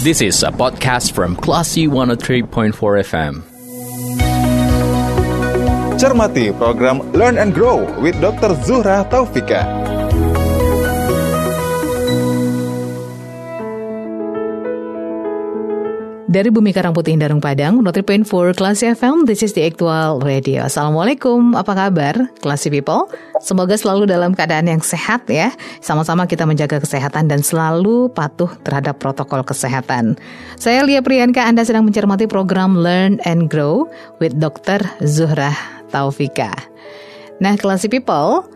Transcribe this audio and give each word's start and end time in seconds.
This 0.00 0.22
is 0.22 0.42
a 0.42 0.48
podcast 0.48 1.12
from 1.12 1.36
Classy 1.36 1.86
103.4 1.86 2.72
FM. 3.04 3.44
Cermati 6.00 6.56
program 6.56 7.12
Learn 7.12 7.36
and 7.36 7.52
Grow 7.52 7.84
with 8.00 8.18
Dr. 8.20 8.56
Zuhra 8.64 9.04
Taufika. 9.10 9.89
Dari 16.30 16.46
Bumi 16.46 16.70
Karang 16.70 16.94
Putih 16.94 17.18
Darung 17.18 17.42
Padang, 17.42 17.82
Point 17.82 18.22
for 18.22 18.54
Classy 18.54 18.86
FM, 18.86 19.26
this 19.26 19.42
is 19.42 19.50
the 19.58 19.66
actual 19.66 20.22
radio. 20.22 20.62
Assalamualaikum, 20.62 21.58
apa 21.58 21.74
kabar 21.74 22.30
Classy 22.38 22.70
People? 22.70 23.10
Semoga 23.42 23.74
selalu 23.74 24.06
dalam 24.06 24.30
keadaan 24.30 24.70
yang 24.70 24.78
sehat 24.78 25.26
ya. 25.26 25.50
Sama-sama 25.82 26.30
kita 26.30 26.46
menjaga 26.46 26.78
kesehatan 26.78 27.26
dan 27.26 27.42
selalu 27.42 28.14
patuh 28.14 28.46
terhadap 28.62 29.02
protokol 29.02 29.42
kesehatan. 29.42 30.14
Saya 30.54 30.86
Lia 30.86 31.02
Priyanka, 31.02 31.42
Anda 31.50 31.66
sedang 31.66 31.82
mencermati 31.82 32.30
program 32.30 32.78
Learn 32.78 33.18
and 33.26 33.50
Grow 33.50 33.90
with 34.22 34.38
Dr. 34.38 34.86
Zuhrah 35.02 35.58
Taufika. 35.90 36.54
Nah, 37.42 37.58
Classy 37.58 37.90
People, 37.90 38.46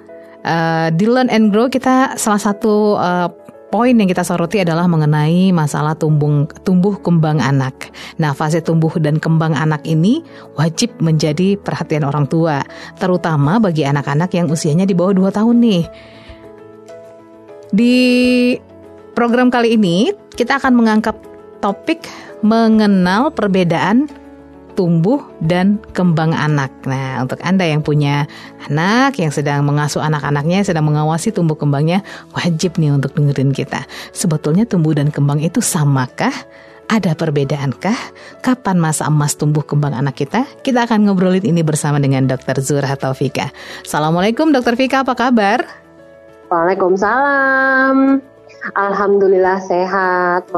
uh, 0.46 0.94
di 0.94 1.10
Learn 1.10 1.26
and 1.26 1.50
Grow 1.50 1.66
kita 1.66 2.22
salah 2.22 2.38
satu 2.38 2.94
uh, 3.02 3.34
poin 3.74 3.90
yang 3.90 4.06
kita 4.06 4.22
soroti 4.22 4.62
adalah 4.62 4.86
mengenai 4.86 5.50
masalah 5.50 5.98
tumbuh, 5.98 6.46
tumbuh 6.62 6.94
kembang 7.02 7.42
anak. 7.42 7.90
Nah, 8.22 8.30
fase 8.30 8.62
tumbuh 8.62 8.94
dan 9.02 9.18
kembang 9.18 9.50
anak 9.50 9.82
ini 9.82 10.22
wajib 10.54 10.94
menjadi 11.02 11.58
perhatian 11.58 12.06
orang 12.06 12.30
tua, 12.30 12.62
terutama 13.02 13.58
bagi 13.58 13.82
anak-anak 13.82 14.30
yang 14.30 14.46
usianya 14.46 14.86
di 14.86 14.94
bawah 14.94 15.26
2 15.26 15.26
tahun 15.34 15.56
nih. 15.58 15.82
Di 17.74 17.96
program 19.18 19.50
kali 19.50 19.74
ini, 19.74 20.14
kita 20.38 20.62
akan 20.62 20.78
mengangkat 20.78 21.18
topik 21.58 22.06
mengenal 22.46 23.34
perbedaan 23.34 24.06
tumbuh 24.74 25.22
dan 25.40 25.80
kembang 25.94 26.34
anak. 26.34 26.70
Nah, 26.84 27.22
untuk 27.22 27.38
Anda 27.40 27.64
yang 27.64 27.80
punya 27.80 28.26
anak, 28.66 29.16
yang 29.22 29.30
sedang 29.30 29.62
mengasuh 29.64 30.02
anak-anaknya, 30.02 30.66
sedang 30.66 30.86
mengawasi 30.90 31.30
tumbuh 31.30 31.54
kembangnya, 31.56 32.02
wajib 32.34 32.76
nih 32.76 32.92
untuk 32.92 33.14
dengerin 33.14 33.54
kita. 33.54 33.86
Sebetulnya 34.10 34.66
tumbuh 34.66 34.92
dan 34.92 35.08
kembang 35.14 35.40
itu 35.40 35.62
samakah? 35.62 36.34
Ada 36.84 37.16
perbedaankah? 37.16 37.96
Kapan 38.44 38.76
masa 38.76 39.08
emas 39.08 39.32
tumbuh 39.40 39.64
kembang 39.64 39.96
anak 39.96 40.20
kita? 40.20 40.44
Kita 40.60 40.84
akan 40.84 41.08
ngobrolin 41.08 41.40
ini 41.40 41.64
bersama 41.64 41.96
dengan 41.96 42.28
Dr. 42.28 42.60
Zura 42.60 42.92
Taufika. 42.92 43.48
Assalamualaikum 43.80 44.52
Dr. 44.52 44.76
Fika, 44.76 45.00
apa 45.00 45.16
kabar? 45.16 45.64
Waalaikumsalam. 46.52 48.33
Alhamdulillah 48.72 49.60
sehat. 49.60 50.48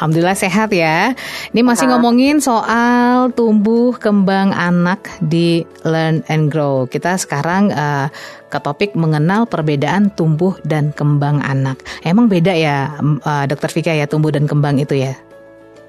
Alhamdulillah 0.00 0.32
sehat 0.32 0.72
ya. 0.72 1.12
Ini 1.52 1.60
masih 1.60 1.92
ngomongin 1.92 2.40
soal 2.40 3.28
tumbuh 3.36 3.92
kembang 4.00 4.56
anak 4.56 5.12
di 5.20 5.68
Learn 5.84 6.24
and 6.32 6.48
Grow. 6.48 6.88
Kita 6.88 7.20
sekarang 7.20 7.68
uh, 7.68 8.08
ke 8.48 8.56
topik 8.64 8.96
mengenal 8.96 9.44
perbedaan 9.44 10.08
tumbuh 10.16 10.56
dan 10.64 10.96
kembang 10.96 11.44
anak. 11.44 11.84
Emang 12.00 12.32
beda 12.32 12.56
ya, 12.56 12.96
uh, 12.96 13.44
Dokter 13.44 13.68
Vika 13.68 13.92
ya 13.92 14.08
tumbuh 14.08 14.32
dan 14.32 14.48
kembang 14.48 14.80
itu 14.80 14.96
ya? 14.96 15.12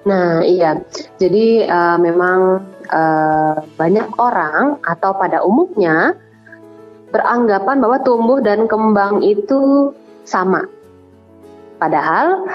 Nah 0.04 0.44
iya, 0.44 0.76
jadi 1.16 1.64
uh, 1.72 1.96
memang 1.96 2.60
uh, 2.92 3.56
banyak 3.80 4.12
orang 4.20 4.76
atau 4.84 5.16
pada 5.16 5.40
umumnya 5.48 6.20
beranggapan 7.16 7.80
bahwa 7.80 7.98
tumbuh 8.04 8.44
dan 8.44 8.68
kembang 8.68 9.24
itu 9.24 9.96
sama 10.28 10.68
Padahal 11.78 12.48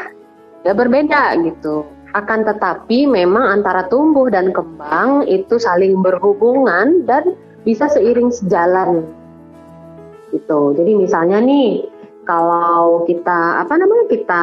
ya 0.63 0.73
berbeda 0.75 1.39
gitu. 1.43 1.87
Akan 2.17 2.43
tetapi 2.43 3.05
memang 3.05 3.61
antara 3.61 3.85
tumbuh 3.87 4.33
dan 4.33 4.51
kembang 4.51 5.29
itu 5.29 5.61
saling 5.61 6.01
berhubungan 6.01 7.05
dan 7.05 7.37
bisa 7.69 7.87
seiring 7.89 8.33
sejalan. 8.33 9.05
Gitu. 10.33 10.61
Jadi 10.77 10.93
misalnya 10.97 11.41
nih 11.41 11.85
kalau 12.25 13.05
kita 13.09 13.65
apa 13.65 13.77
namanya 13.77 14.07
kita 14.13 14.43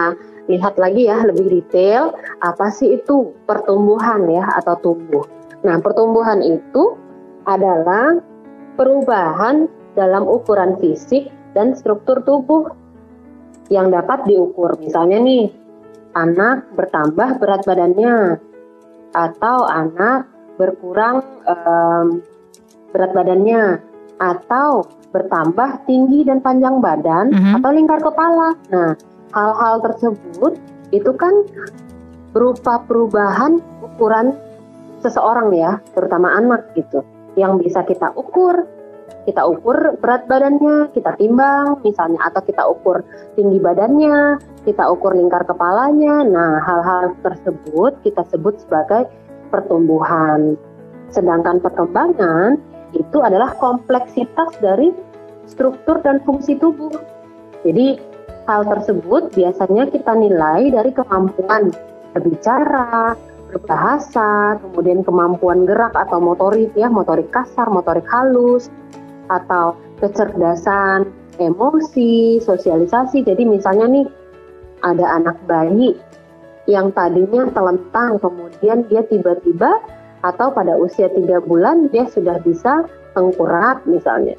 lihat 0.49 0.77
lagi 0.77 1.09
ya 1.09 1.25
lebih 1.25 1.49
detail 1.49 2.13
apa 2.41 2.69
sih 2.69 3.01
itu 3.01 3.33
pertumbuhan 3.49 4.29
ya 4.29 4.45
atau 4.61 4.77
tumbuh. 4.81 5.25
Nah, 5.65 5.81
pertumbuhan 5.81 6.45
itu 6.45 6.93
adalah 7.49 8.21
perubahan 8.77 9.65
dalam 9.97 10.29
ukuran 10.29 10.77
fisik 10.77 11.33
dan 11.57 11.73
struktur 11.73 12.21
tubuh 12.21 12.69
yang 13.69 13.89
dapat 13.89 14.25
diukur. 14.29 14.77
Misalnya 14.77 15.21
nih, 15.21 15.49
anak 16.15 16.69
bertambah 16.73 17.41
berat 17.41 17.61
badannya 17.65 18.39
atau 19.15 19.57
anak 19.67 20.27
berkurang 20.55 21.23
um, 21.47 22.23
berat 22.95 23.11
badannya 23.11 23.83
atau 24.15 24.87
bertambah 25.11 25.87
tinggi 25.87 26.23
dan 26.27 26.39
panjang 26.39 26.79
badan 26.79 27.31
mm 27.31 27.39
-hmm. 27.39 27.55
atau 27.59 27.69
lingkar 27.71 27.99
kepala. 27.99 28.55
Nah, 28.71 28.95
hal-hal 29.35 29.83
tersebut 29.83 30.55
itu 30.91 31.11
kan 31.15 31.43
berupa 32.31 32.83
perubahan 32.83 33.59
ukuran 33.83 34.35
seseorang 34.99 35.51
ya, 35.55 35.79
terutama 35.95 36.35
anak 36.35 36.71
gitu, 36.75 37.03
yang 37.39 37.59
bisa 37.59 37.83
kita 37.83 38.11
ukur 38.15 38.67
kita 39.25 39.41
ukur 39.41 39.97
berat 39.99 40.29
badannya, 40.29 40.93
kita 40.93 41.17
timbang 41.17 41.81
misalnya 41.81 42.21
atau 42.29 42.41
kita 42.45 42.63
ukur 42.69 43.01
tinggi 43.33 43.57
badannya, 43.57 44.37
kita 44.63 44.85
ukur 44.93 45.17
lingkar 45.17 45.43
kepalanya. 45.49 46.21
Nah, 46.21 46.61
hal-hal 46.61 47.17
tersebut 47.25 47.97
kita 48.05 48.21
sebut 48.29 48.61
sebagai 48.61 49.09
pertumbuhan. 49.49 50.53
Sedangkan 51.09 51.57
perkembangan 51.57 52.61
itu 52.93 53.17
adalah 53.19 53.57
kompleksitas 53.57 54.61
dari 54.61 54.93
struktur 55.49 56.05
dan 56.05 56.21
fungsi 56.21 56.57
tubuh. 56.61 56.93
Jadi, 57.65 57.97
hal 58.45 58.61
tersebut 58.69 59.33
biasanya 59.33 59.89
kita 59.89 60.13
nilai 60.13 60.69
dari 60.69 60.93
kemampuan 60.93 61.73
berbicara, 62.13 63.17
berbahasa, 63.49 64.61
kemudian 64.61 65.01
kemampuan 65.01 65.65
gerak 65.65 65.93
atau 65.97 66.21
motorik 66.21 66.75
ya, 66.77 66.91
motorik 66.91 67.33
kasar, 67.33 67.71
motorik 67.73 68.05
halus, 68.11 68.69
atau 69.31 69.77
kecerdasan 69.99 71.09
emosi, 71.39 72.39
sosialisasi. 72.43 73.23
Jadi 73.23 73.43
misalnya 73.43 73.87
nih 73.89 74.07
ada 74.83 75.05
anak 75.19 75.37
bayi 75.49 75.95
yang 76.65 76.89
tadinya 76.93 77.45
telentang, 77.53 78.17
kemudian 78.17 78.89
dia 78.89 79.05
tiba-tiba 79.05 79.81
atau 80.25 80.49
pada 80.49 80.73
usia 80.81 81.05
tiga 81.13 81.37
bulan 81.37 81.93
dia 81.93 82.09
sudah 82.09 82.41
bisa 82.41 82.89
tengkurap 83.13 83.85
misalnya. 83.85 84.33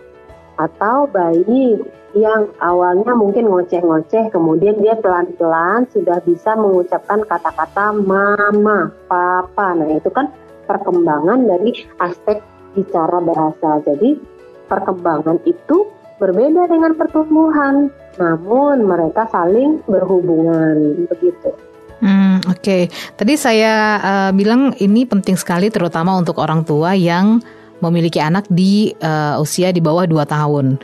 Atau 0.58 1.06
bayi 1.12 1.78
yang 2.16 2.48
awalnya 2.64 3.12
mungkin 3.12 3.46
ngoceh-ngoceh, 3.52 4.32
kemudian 4.32 4.80
dia 4.80 4.96
pelan-pelan 4.96 5.84
sudah 5.92 6.16
bisa 6.24 6.56
mengucapkan 6.56 7.20
kata-kata 7.28 7.92
mama, 7.92 8.88
papa. 9.04 9.76
Nah 9.76 9.92
itu 9.92 10.08
kan 10.08 10.32
perkembangan 10.64 11.44
dari 11.44 11.76
aspek 12.00 12.40
bicara 12.72 13.20
bahasa. 13.20 13.84
Jadi 13.84 14.16
perkembangan 14.66 15.40
itu 15.46 15.90
berbeda 16.16 16.68
dengan 16.68 16.92
pertumbuhan, 16.96 17.88
namun 18.16 18.84
mereka 18.84 19.28
saling 19.28 19.84
berhubungan 19.84 21.06
begitu. 21.08 21.52
Hmm, 21.96 22.44
Oke, 22.52 22.60
okay. 22.60 22.82
tadi 23.16 23.40
saya 23.40 23.96
uh, 24.00 24.30
bilang 24.36 24.76
ini 24.76 25.08
penting 25.08 25.36
sekali, 25.40 25.72
terutama 25.72 26.12
untuk 26.12 26.36
orang 26.36 26.60
tua 26.60 26.92
yang 26.92 27.40
memiliki 27.80 28.20
anak 28.20 28.44
di 28.52 28.92
uh, 29.00 29.40
usia 29.40 29.72
di 29.72 29.80
bawah 29.80 30.04
2 30.04 30.20
tahun. 30.28 30.76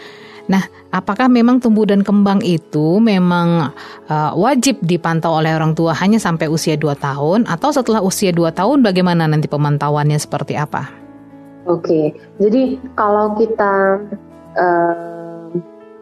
Nah, 0.49 0.64
apakah 0.91 1.31
memang 1.31 1.62
tumbuh 1.62 1.87
dan 1.87 2.03
kembang 2.03 2.43
itu 2.44 2.99
memang 2.99 3.72
uh, 4.09 4.32
wajib 4.37 4.81
dipantau 4.82 5.38
oleh 5.38 5.54
orang 5.54 5.72
tua 5.72 5.94
hanya 5.97 6.19
sampai 6.19 6.50
usia 6.50 6.76
2 6.76 6.93
tahun 6.99 7.40
atau 7.49 7.70
setelah 7.73 8.02
usia 8.05 8.35
2 8.35 8.52
tahun 8.52 8.85
bagaimana 8.85 9.28
nanti 9.28 9.46
pemantauannya 9.46 10.19
seperti 10.19 10.58
apa? 10.58 11.01
Oke, 11.70 12.11
jadi 12.43 12.75
kalau 12.99 13.38
kita 13.38 14.03
uh, 14.59 15.47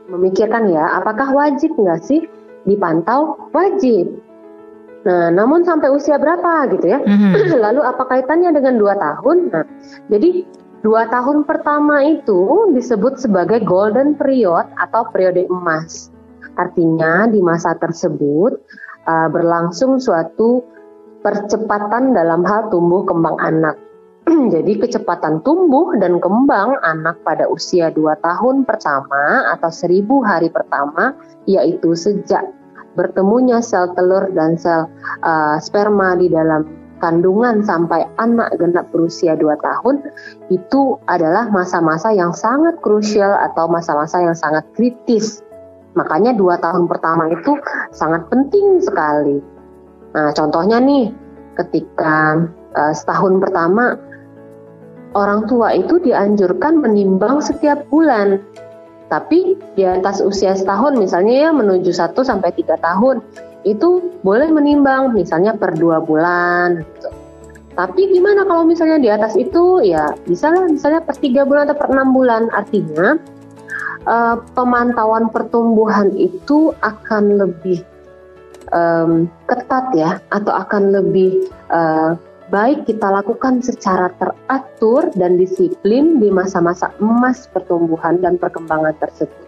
memikirkan 0.09 0.73
ya, 0.73 0.97
apakah 0.97 1.29
wajib 1.37 1.77
nggak 1.77 2.01
sih 2.01 2.25
dipantau? 2.65 3.37
Wajib. 3.53 4.09
Nah, 5.05 5.33
namun 5.33 5.65
sampai 5.65 5.93
usia 5.93 6.17
berapa 6.17 6.69
gitu 6.77 6.89
ya? 6.89 7.01
Mm-hmm. 7.05 7.61
Lalu 7.65 7.81
apa 7.85 8.09
kaitannya 8.09 8.57
dengan 8.57 8.81
dua 8.81 8.97
tahun? 8.97 9.53
Nah, 9.53 9.65
jadi 10.09 10.49
dua 10.81 11.09
tahun 11.13 11.45
pertama 11.45 12.05
itu 12.09 12.73
disebut 12.73 13.21
sebagai 13.21 13.61
golden 13.61 14.17
period 14.17 14.65
atau 14.81 15.09
periode 15.13 15.45
emas. 15.49 16.09
Artinya 16.57 17.29
di 17.29 17.41
masa 17.45 17.77
tersebut 17.77 18.57
uh, 19.05 19.29
berlangsung 19.29 20.01
suatu 20.01 20.65
percepatan 21.21 22.17
dalam 22.17 22.45
hal 22.49 22.73
tumbuh 22.73 23.05
kembang 23.05 23.37
anak 23.45 23.77
Jadi 24.55 24.79
kecepatan 24.79 25.43
tumbuh 25.43 25.95
dan 25.99 26.23
kembang 26.23 26.79
anak 26.87 27.19
pada 27.27 27.51
usia 27.51 27.91
2 27.91 28.15
tahun 28.23 28.63
pertama 28.63 29.51
atau 29.59 29.71
1000 29.71 30.07
hari 30.23 30.49
pertama 30.51 31.15
yaitu 31.51 31.99
sejak 31.99 32.47
bertemunya 32.95 33.63
sel 33.63 33.91
telur 33.95 34.31
dan 34.35 34.55
sel 34.55 34.87
uh, 35.23 35.57
sperma 35.59 36.15
di 36.19 36.31
dalam 36.31 36.67
kandungan 37.01 37.65
sampai 37.65 38.05
anak 38.21 38.55
genap 38.61 38.87
berusia 38.93 39.35
2 39.35 39.57
tahun 39.59 40.05
itu 40.53 41.01
adalah 41.09 41.49
masa-masa 41.49 42.13
yang 42.13 42.31
sangat 42.31 42.77
krusial 42.85 43.35
atau 43.35 43.67
masa-masa 43.67 44.21
yang 44.21 44.37
sangat 44.37 44.63
kritis. 44.77 45.41
Makanya 45.99 46.39
dua 46.39 46.55
tahun 46.63 46.87
pertama 46.87 47.27
itu 47.35 47.59
sangat 47.91 48.23
penting 48.31 48.79
sekali. 48.79 49.43
Nah, 50.15 50.31
contohnya 50.31 50.79
nih, 50.79 51.11
ketika 51.59 52.47
uh, 52.79 52.95
setahun 52.95 53.43
pertama 53.43 53.99
orang 55.15 55.47
tua 55.51 55.75
itu 55.75 55.99
dianjurkan 56.03 56.81
menimbang 56.83 57.43
setiap 57.43 57.83
bulan 57.91 58.41
tapi 59.11 59.59
di 59.75 59.83
atas 59.83 60.23
usia 60.23 60.55
setahun 60.55 60.95
misalnya 60.95 61.49
ya 61.49 61.51
menuju 61.51 61.91
1 61.91 62.15
sampai 62.15 62.55
3 62.55 62.79
tahun 62.79 63.19
itu 63.65 64.17
boleh 64.25 64.49
menimbang 64.49 65.13
misalnya 65.13 65.53
per 65.53 65.77
dua 65.77 66.01
bulan. 66.01 66.85
Tapi 67.77 68.01
gimana 68.13 68.45
kalau 68.45 68.67
misalnya 68.67 68.99
di 69.01 69.09
atas 69.09 69.39
itu 69.39 69.81
ya 69.85 70.13
bisa 70.27 70.53
lah 70.53 70.69
misalnya 70.69 71.01
per 71.01 71.17
tiga 71.17 71.47
bulan 71.47 71.71
atau 71.71 71.79
per 71.79 71.89
enam 71.89 72.13
bulan 72.13 72.51
artinya 72.53 73.17
uh, 74.05 74.37
pemantauan 74.53 75.31
pertumbuhan 75.33 76.13
itu 76.19 76.75
akan 76.83 77.41
lebih 77.41 77.81
um, 78.75 79.31
ketat 79.49 79.87
ya 79.97 80.19
atau 80.35 80.53
akan 80.53 80.93
lebih 80.93 81.49
uh, 81.73 82.19
baik 82.51 82.91
kita 82.91 83.07
lakukan 83.07 83.63
secara 83.63 84.11
teratur 84.19 85.09
dan 85.15 85.39
disiplin 85.39 86.19
di 86.19 86.29
masa-masa 86.35 86.91
emas 86.99 87.47
pertumbuhan 87.47 88.19
dan 88.19 88.37
perkembangan 88.37 88.99
tersebut. 88.99 89.47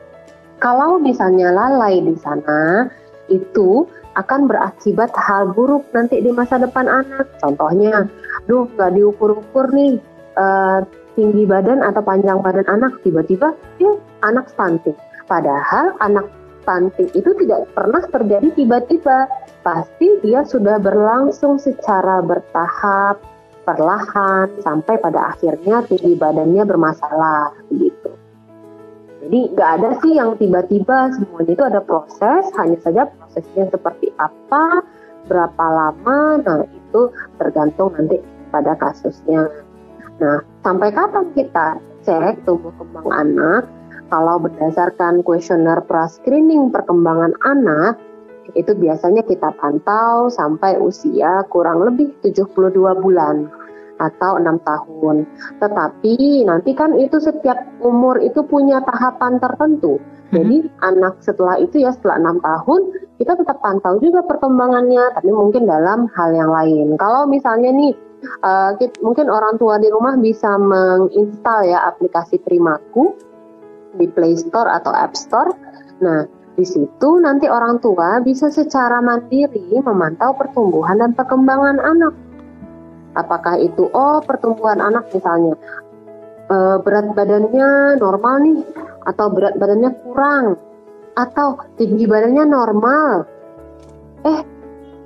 Kalau 0.63 1.03
misalnya 1.03 1.51
lalai 1.51 1.99
di 1.99 2.15
sana, 2.23 2.87
itu 3.27 3.91
akan 4.15 4.47
berakibat 4.47 5.11
hal 5.19 5.51
buruk 5.51 5.83
nanti 5.91 6.23
di 6.23 6.31
masa 6.31 6.63
depan 6.63 6.87
anak. 6.87 7.27
Contohnya, 7.43 8.07
duh 8.47 8.71
nggak 8.79 8.95
diukur-ukur 8.95 9.75
nih 9.75 9.99
uh, 10.39 10.87
tinggi 11.19 11.43
badan 11.45 11.83
atau 11.83 12.01
panjang 12.07 12.39
badan 12.39 12.65
anak, 12.71 13.03
tiba-tiba 13.03 13.59
ya 13.83 13.93
anak 14.23 14.47
stunting. 14.55 14.95
Padahal 15.27 15.99
anak 15.99 16.31
stunting 16.63 17.11
itu 17.13 17.31
tidak 17.43 17.67
pernah 17.75 18.03
terjadi 18.07 18.49
tiba-tiba. 18.55 19.27
Pasti 19.67 20.19
dia 20.23 20.47
sudah 20.47 20.79
berlangsung 20.79 21.59
secara 21.59 22.23
bertahap, 22.23 23.23
perlahan, 23.63 24.51
sampai 24.63 24.99
pada 24.99 25.35
akhirnya 25.35 25.87
tinggi 25.87 26.19
badannya 26.19 26.63
bermasalah, 26.67 27.55
begitu. 27.71 28.11
Jadi 29.23 29.55
nggak 29.55 29.71
ada 29.79 29.91
sih 30.03 30.19
yang 30.19 30.35
tiba-tiba 30.35 31.15
semuanya 31.15 31.53
itu 31.55 31.63
ada 31.63 31.79
proses, 31.79 32.43
hanya 32.59 32.75
saja 32.83 33.07
prosesnya 33.07 33.71
seperti 33.71 34.11
apa, 34.19 34.83
berapa 35.31 35.65
lama, 35.71 36.43
nah 36.43 36.67
itu 36.67 37.07
tergantung 37.39 37.95
nanti 37.95 38.19
pada 38.51 38.75
kasusnya. 38.75 39.47
Nah, 40.19 40.43
sampai 40.67 40.91
kapan 40.91 41.31
kita 41.39 41.79
cek 42.03 42.43
tumbuh 42.43 42.75
kembang 42.75 43.09
anak? 43.15 43.63
Kalau 44.13 44.37
berdasarkan 44.37 45.25
kuesioner 45.25 45.81
pra-screening 45.89 46.69
perkembangan 46.69 47.33
anak, 47.49 47.97
itu 48.53 48.77
biasanya 48.77 49.25
kita 49.25 49.57
pantau 49.57 50.29
sampai 50.29 50.77
usia 50.77 51.41
kurang 51.49 51.81
lebih 51.81 52.13
72 52.21 52.77
bulan 53.01 53.49
atau 53.97 54.37
enam 54.37 54.61
tahun. 54.69 55.25
Tetapi 55.63 56.45
nanti 56.45 56.77
kan 56.77 56.93
itu 57.01 57.17
setiap 57.23 57.57
umur 57.81 58.21
itu 58.21 58.45
punya 58.45 58.85
tahapan 58.85 59.41
tertentu. 59.41 59.97
Hmm. 60.29 60.45
Jadi 60.45 60.69
anak 60.85 61.17
setelah 61.25 61.57
itu 61.57 61.81
ya 61.81 61.97
setelah 61.97 62.21
enam 62.21 62.37
tahun 62.45 62.93
kita 63.17 63.33
tetap 63.41 63.65
pantau 63.65 63.97
juga 64.03 64.27
perkembangannya, 64.29 65.17
tapi 65.17 65.31
mungkin 65.33 65.65
dalam 65.65 66.11
hal 66.13 66.37
yang 66.37 66.53
lain. 66.53 67.01
Kalau 67.01 67.25
misalnya 67.25 67.71
nih 67.73 67.95
uh, 68.45 68.77
mungkin 69.01 69.31
orang 69.33 69.57
tua 69.57 69.79
di 69.79 69.89
rumah 69.89 70.19
bisa 70.19 70.59
menginstal 70.59 71.65
ya 71.65 71.87
aplikasi 71.89 72.43
Primaku 72.43 73.32
di 73.97 74.07
Play 74.09 74.39
Store 74.39 74.69
atau 74.69 74.93
App 74.93 75.17
Store. 75.17 75.53
Nah, 76.03 76.25
di 76.53 76.65
situ 76.69 77.11
nanti 77.21 77.49
orang 77.49 77.81
tua 77.81 78.21
bisa 78.21 78.53
secara 78.53 79.01
mandiri 79.01 79.73
memantau 79.81 80.37
pertumbuhan 80.37 81.01
dan 81.01 81.17
perkembangan 81.17 81.81
anak. 81.81 82.15
Apakah 83.17 83.57
itu 83.61 83.89
oh 83.93 84.21
pertumbuhan 84.25 84.81
anak 84.81 85.09
misalnya 85.13 85.57
e, 86.49 86.57
berat 86.81 87.13
badannya 87.13 88.01
normal 88.01 88.35
nih 88.45 88.61
atau 89.09 89.27
berat 89.33 89.57
badannya 89.57 89.91
kurang 90.05 90.45
atau 91.17 91.61
tinggi 91.77 92.05
badannya 92.05 92.45
normal. 92.45 93.25
Eh, 94.29 94.41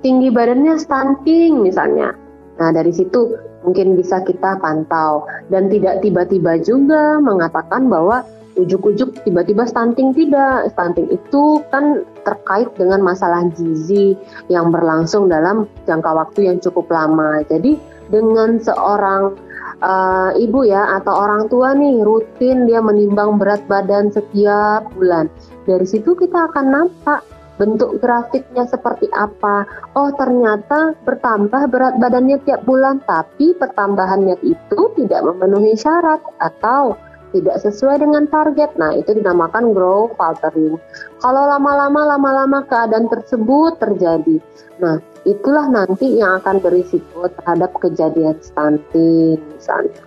tinggi 0.02 0.28
badannya 0.30 0.74
stunting 0.78 1.62
misalnya. 1.62 2.14
Nah, 2.56 2.70
dari 2.72 2.90
situ 2.90 3.36
mungkin 3.66 3.98
bisa 3.98 4.22
kita 4.22 4.58
pantau 4.62 5.26
dan 5.50 5.66
tidak 5.66 5.98
tiba-tiba 6.02 6.58
juga 6.62 7.18
mengatakan 7.18 7.90
bahwa 7.90 8.22
ujuk-ujuk 8.56 9.22
tiba-tiba 9.22 9.68
stunting 9.68 10.16
tidak. 10.16 10.72
Stunting 10.72 11.12
itu 11.12 11.62
kan 11.70 12.02
terkait 12.24 12.72
dengan 12.74 13.04
masalah 13.04 13.46
gizi 13.54 14.16
yang 14.50 14.72
berlangsung 14.72 15.28
dalam 15.30 15.68
jangka 15.84 16.10
waktu 16.10 16.50
yang 16.50 16.58
cukup 16.58 16.90
lama. 16.90 17.44
Jadi 17.46 17.78
dengan 18.08 18.58
seorang 18.58 19.36
uh, 19.82 20.30
ibu 20.34 20.64
ya 20.66 20.98
atau 21.00 21.14
orang 21.14 21.46
tua 21.52 21.74
nih 21.76 22.02
rutin 22.02 22.64
dia 22.66 22.80
menimbang 22.80 23.36
berat 23.36 23.62
badan 23.68 24.10
setiap 24.10 24.88
bulan. 24.96 25.28
Dari 25.66 25.86
situ 25.86 26.14
kita 26.16 26.50
akan 26.50 26.66
nampak 26.72 27.20
bentuk 27.56 27.98
grafiknya 28.04 28.68
seperti 28.68 29.08
apa. 29.16 29.64
Oh, 29.96 30.12
ternyata 30.12 30.92
bertambah 31.08 31.72
berat 31.72 31.96
badannya 31.96 32.36
tiap 32.44 32.62
bulan, 32.68 33.00
tapi 33.08 33.56
pertambahannya 33.56 34.36
itu 34.44 34.80
tidak 34.96 35.24
memenuhi 35.24 35.72
syarat 35.72 36.20
atau 36.40 36.94
tidak 37.36 37.60
sesuai 37.60 38.00
dengan 38.00 38.24
target. 38.32 38.72
Nah, 38.80 38.96
itu 38.96 39.12
dinamakan 39.12 39.76
grow 39.76 40.08
faltering. 40.16 40.80
Kalau 41.20 41.42
lama-lama 41.44 42.16
lama-lama 42.16 42.64
keadaan 42.64 43.12
tersebut 43.12 43.76
terjadi. 43.76 44.40
Nah, 44.80 44.96
itulah 45.28 45.68
nanti 45.68 46.16
yang 46.16 46.40
akan 46.40 46.64
berisiko 46.64 47.28
terhadap 47.28 47.76
kejadian 47.76 48.36
stunting 48.40 49.36
misalnya. 49.52 50.00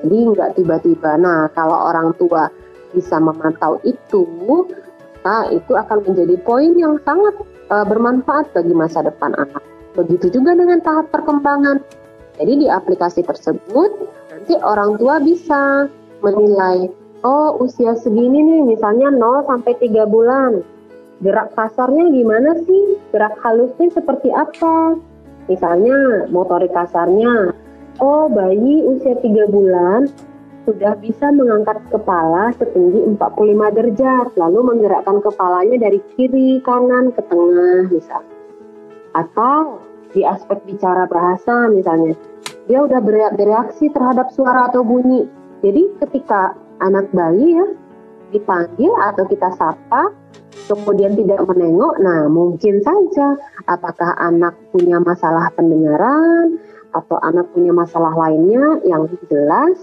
Jadi 0.00 0.16
nggak 0.32 0.50
tiba-tiba. 0.56 1.18
Nah, 1.18 1.50
kalau 1.52 1.90
orang 1.90 2.14
tua 2.16 2.48
bisa 2.94 3.18
memantau 3.18 3.78
itu, 3.86 4.26
nah 5.22 5.46
itu 5.52 5.76
akan 5.76 6.02
menjadi 6.02 6.34
poin 6.42 6.74
yang 6.74 6.98
sangat 7.06 7.34
uh, 7.70 7.86
bermanfaat 7.86 8.50
bagi 8.50 8.74
masa 8.74 9.04
depan 9.04 9.36
anak. 9.36 9.62
Begitu 9.94 10.40
juga 10.40 10.54
dengan 10.54 10.80
tahap 10.82 11.10
perkembangan. 11.14 11.82
Jadi 12.40 12.64
di 12.64 12.66
aplikasi 12.72 13.20
tersebut 13.20 13.90
nanti 14.32 14.54
orang 14.64 14.96
tua 14.96 15.20
bisa 15.20 15.86
menilai, 16.20 16.88
oh 17.24 17.60
usia 17.60 17.96
segini 17.96 18.40
nih 18.40 18.60
misalnya 18.76 19.12
0 19.12 19.48
sampai 19.48 19.76
3 19.76 20.06
bulan. 20.08 20.64
Gerak 21.20 21.52
kasarnya 21.52 22.08
gimana 22.08 22.56
sih? 22.64 22.96
Gerak 23.12 23.36
halusnya 23.44 23.92
seperti 23.92 24.32
apa? 24.32 24.96
Misalnya 25.52 26.30
motorik 26.32 26.72
kasarnya, 26.72 27.52
oh 28.00 28.30
bayi 28.32 28.86
usia 28.88 29.18
3 29.20 29.52
bulan 29.52 30.08
sudah 30.68 30.92
bisa 31.00 31.32
mengangkat 31.32 31.80
kepala 31.88 32.52
setinggi 32.56 33.16
45 33.16 33.76
derajat, 33.76 34.26
lalu 34.36 34.60
menggerakkan 34.60 35.18
kepalanya 35.24 35.88
dari 35.88 36.00
kiri 36.14 36.60
kanan 36.62 37.10
ke 37.16 37.20
tengah 37.26 37.88
misalnya. 37.88 38.36
Atau 39.16 39.82
di 40.14 40.22
aspek 40.22 40.62
bicara 40.68 41.08
bahasa 41.10 41.66
misalnya, 41.72 42.14
dia 42.70 42.86
udah 42.86 43.00
bereaksi 43.34 43.90
terhadap 43.90 44.30
suara 44.30 44.70
atau 44.70 44.86
bunyi. 44.86 45.26
Jadi 45.60 45.82
ketika 46.00 46.56
anak 46.80 47.12
bayi 47.12 47.60
ya 47.60 47.66
dipanggil 48.32 48.92
atau 49.04 49.26
kita 49.26 49.52
sapa, 49.58 50.14
kemudian 50.70 51.18
tidak 51.18 51.44
menengok, 51.50 51.98
nah 52.00 52.30
mungkin 52.30 52.78
saja 52.80 53.36
apakah 53.66 54.14
anak 54.22 54.54
punya 54.70 55.02
masalah 55.02 55.50
pendengaran 55.58 56.56
atau 56.94 57.18
anak 57.22 57.46
punya 57.54 57.70
masalah 57.74 58.14
lainnya 58.14 58.82
yang 58.86 59.06
jelas 59.30 59.78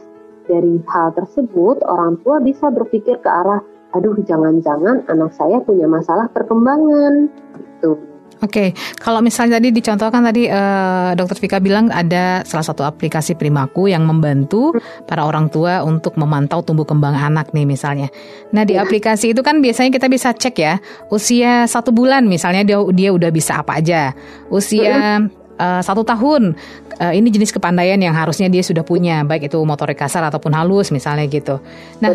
dari 0.47 0.79
hal 0.87 1.11
tersebut 1.15 1.83
orang 1.83 2.19
tua 2.23 2.39
bisa 2.39 2.71
berpikir 2.71 3.19
ke 3.19 3.29
arah 3.29 3.59
aduh 3.95 4.15
jangan-jangan 4.23 5.03
anak 5.07 5.31
saya 5.35 5.63
punya 5.63 5.87
masalah 5.87 6.27
perkembangan 6.31 7.31
gitu. 7.55 7.95
Oke, 8.37 8.69
okay. 8.69 8.69
kalau 9.01 9.17
misalnya 9.25 9.57
tadi 9.57 9.73
dicontohkan 9.73 10.21
tadi 10.21 10.45
uh, 10.45 11.17
Dokter 11.17 11.41
Vika 11.41 11.57
bilang 11.57 11.89
ada 11.89 12.45
salah 12.45 12.61
satu 12.61 12.85
aplikasi 12.85 13.33
Primaku 13.33 13.89
yang 13.89 14.05
membantu 14.05 14.77
para 15.09 15.25
orang 15.25 15.49
tua 15.49 15.81
untuk 15.81 16.21
memantau 16.21 16.61
tumbuh 16.61 16.85
kembang 16.85 17.17
anak 17.17 17.49
nih 17.57 17.65
misalnya. 17.65 18.13
Nah 18.53 18.61
di 18.61 18.77
ya. 18.77 18.85
aplikasi 18.85 19.33
itu 19.33 19.41
kan 19.41 19.57
biasanya 19.57 19.89
kita 19.89 20.05
bisa 20.05 20.37
cek 20.37 20.55
ya 20.61 20.77
usia 21.09 21.65
satu 21.65 21.89
bulan 21.89 22.29
misalnya 22.29 22.61
dia 22.61 22.77
dia 22.93 23.09
udah 23.09 23.33
bisa 23.33 23.65
apa 23.65 23.81
aja, 23.81 24.13
usia 24.53 25.25
uh, 25.57 25.81
satu 25.81 26.05
tahun 26.05 26.53
uh, 27.01 27.13
ini 27.13 27.33
jenis 27.33 27.49
kepandaian 27.49 27.97
yang 27.97 28.13
harusnya 28.13 28.47
dia 28.47 28.61
sudah 28.61 28.85
punya 28.85 29.25
baik 29.25 29.49
itu 29.49 29.57
motorik 29.65 29.97
kasar 29.97 30.21
ataupun 30.29 30.53
halus 30.53 30.93
misalnya 30.93 31.25
gitu. 31.25 31.57
Nah 32.01 32.13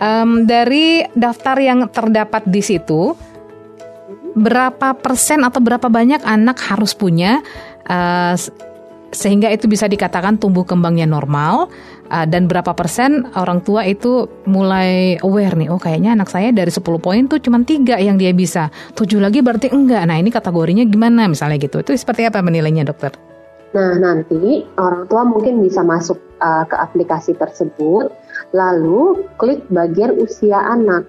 um, 0.00 0.44
dari 0.44 1.04
daftar 1.16 1.56
yang 1.58 1.88
terdapat 1.88 2.44
di 2.44 2.60
situ 2.60 3.16
berapa 4.32 4.96
persen 4.96 5.44
atau 5.44 5.60
berapa 5.60 5.88
banyak 5.88 6.24
anak 6.24 6.56
harus 6.60 6.96
punya 6.96 7.44
uh, 7.88 8.36
sehingga 9.12 9.52
itu 9.52 9.68
bisa 9.68 9.84
dikatakan 9.84 10.40
tumbuh 10.40 10.64
kembangnya 10.64 11.04
normal 11.04 11.68
uh, 12.08 12.24
dan 12.24 12.48
berapa 12.48 12.72
persen 12.72 13.28
orang 13.36 13.60
tua 13.60 13.84
itu 13.84 14.24
mulai 14.48 15.20
aware 15.20 15.52
nih 15.52 15.68
oh 15.68 15.76
kayaknya 15.76 16.16
anak 16.16 16.32
saya 16.32 16.48
dari 16.48 16.72
10 16.72 16.80
poin 16.80 17.28
tuh 17.28 17.38
cuma 17.44 17.60
tiga 17.60 18.00
yang 18.00 18.16
dia 18.16 18.32
bisa. 18.32 18.72
Tujuh 18.96 19.20
lagi 19.20 19.44
berarti 19.44 19.68
enggak. 19.68 20.08
Nah 20.08 20.16
ini 20.16 20.32
kategorinya 20.32 20.88
gimana 20.88 21.28
misalnya 21.28 21.60
gitu. 21.60 21.84
Itu 21.84 21.92
seperti 21.92 22.24
apa 22.24 22.40
menilainya 22.40 22.88
dokter? 22.88 23.12
Nah, 23.72 23.96
nanti 23.96 24.68
orang 24.76 25.08
tua 25.08 25.24
mungkin 25.24 25.64
bisa 25.64 25.80
masuk 25.80 26.20
uh, 26.44 26.68
ke 26.68 26.76
aplikasi 26.76 27.32
tersebut, 27.32 28.12
lalu 28.52 29.24
klik 29.40 29.64
bagian 29.72 30.12
usia 30.20 30.60
anak. 30.60 31.08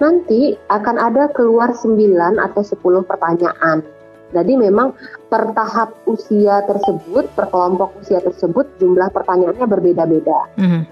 Nanti 0.00 0.56
akan 0.70 0.96
ada 0.96 1.28
keluar 1.34 1.76
9 1.76 2.38
atau 2.40 2.62
10 2.64 3.04
pertanyaan. 3.04 3.84
Jadi 4.32 4.56
memang 4.56 4.96
per 5.28 5.52
tahap 5.52 5.92
usia 6.08 6.64
tersebut, 6.64 7.28
per 7.36 7.52
kelompok 7.52 8.00
usia 8.00 8.24
tersebut, 8.24 8.64
jumlah 8.80 9.12
pertanyaannya 9.12 9.66
berbeda-beda. 9.68 10.40
Mm 10.56 10.68
-hmm. 10.68 10.82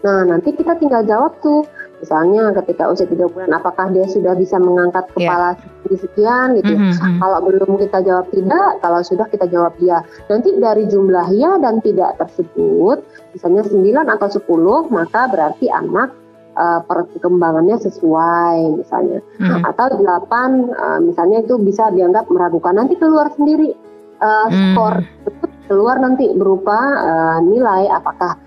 Nah, 0.00 0.20
nanti 0.24 0.56
kita 0.56 0.80
tinggal 0.80 1.04
jawab 1.04 1.36
tuh 1.44 1.68
Misalnya 1.96 2.52
ketika 2.60 2.92
usia 2.92 3.08
tiga 3.08 3.24
bulan, 3.24 3.56
apakah 3.56 3.88
dia 3.88 4.04
sudah 4.04 4.36
bisa 4.36 4.60
mengangkat 4.60 5.08
iya. 5.08 5.32
kepala 5.32 5.50
yeah. 5.56 5.96
sekian 5.96 6.46
gitu? 6.60 6.72
Mm 6.76 6.92
-hmm. 6.92 7.16
Kalau 7.24 7.38
belum 7.40 7.70
kita 7.80 7.98
jawab 8.04 8.26
tidak, 8.28 8.70
kalau 8.84 9.00
sudah 9.00 9.26
kita 9.32 9.46
jawab 9.48 9.72
ya. 9.80 10.04
Nanti 10.28 10.52
dari 10.60 10.84
jumlah 10.84 11.26
ya 11.32 11.56
dan 11.56 11.80
tidak 11.80 12.20
tersebut, 12.20 13.00
misalnya 13.32 13.64
9 13.64 14.12
atau 14.12 14.28
10, 14.28 14.92
maka 14.92 15.20
berarti 15.32 15.72
anak 15.72 16.12
uh, 16.56 16.80
perkembangannya 16.88 17.76
sesuai 17.78 18.80
misalnya. 18.80 19.20
Mm 19.38 19.46
-hmm. 19.46 19.62
Atau 19.68 19.86
8 20.00 20.02
uh, 20.02 20.98
misalnya 21.04 21.44
itu 21.44 21.60
bisa 21.60 21.92
dianggap 21.92 22.26
meragukan. 22.32 22.74
Nanti 22.74 22.96
keluar 22.96 23.30
sendiri 23.36 23.76
uh, 24.24 24.48
skor 24.50 25.04
mm. 25.04 25.68
keluar 25.68 26.00
nanti 26.00 26.32
berupa 26.34 26.78
uh, 26.78 27.38
nilai 27.44 27.90
apakah 27.92 28.38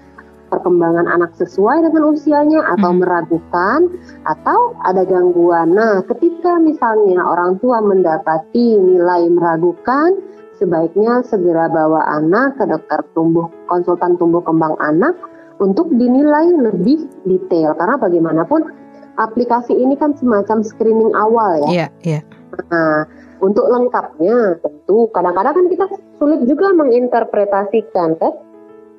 perkembangan 0.50 1.06
anak 1.06 1.32
sesuai 1.38 1.86
dengan 1.86 2.10
usianya 2.10 2.66
atau 2.74 2.90
hmm. 2.90 3.00
meragukan 3.06 3.80
atau 4.26 4.74
ada 4.82 5.06
gangguan. 5.06 5.78
Nah, 5.78 6.02
ketika 6.10 6.58
misalnya 6.58 7.22
orang 7.22 7.62
tua 7.62 7.80
mendapati 7.86 8.76
nilai 8.82 9.30
meragukan, 9.30 10.18
sebaiknya 10.58 11.24
segera 11.24 11.70
bawa 11.72 12.04
anak 12.20 12.60
ke 12.60 12.66
dokter 12.68 13.00
tumbuh 13.16 13.48
konsultan 13.70 14.20
tumbuh 14.20 14.44
kembang 14.44 14.76
anak 14.82 15.16
untuk 15.60 15.92
dinilai 15.92 16.50
lebih 16.72 17.08
detail 17.28 17.76
karena 17.76 18.00
bagaimanapun 18.00 18.72
aplikasi 19.20 19.76
ini 19.76 20.00
kan 20.00 20.16
semacam 20.16 20.64
screening 20.64 21.12
awal 21.14 21.60
ya. 21.60 21.68
Iya, 21.68 21.78
yeah, 21.78 21.90
iya. 22.02 22.14
Yeah. 22.20 22.24
Nah, 22.72 23.00
untuk 23.40 23.68
lengkapnya 23.72 24.60
tentu 24.60 25.08
kadang-kadang 25.16 25.56
kan 25.56 25.66
kita 25.72 25.86
sulit 26.20 26.44
juga 26.48 26.72
menginterpretasikan 26.76 28.20
kan. 28.20 28.34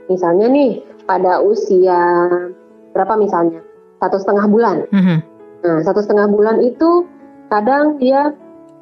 Misalnya 0.09 0.49
nih 0.50 0.85
pada 1.05 1.40
usia 1.45 2.29
berapa 2.93 3.14
misalnya 3.21 3.62
satu 4.00 4.17
setengah 4.19 4.47
bulan. 4.49 4.76
Mm-hmm. 4.90 5.19
Nah 5.61 5.79
satu 5.85 6.00
setengah 6.00 6.26
bulan 6.33 6.64
itu 6.64 7.05
kadang 7.52 8.00
dia 8.00 8.33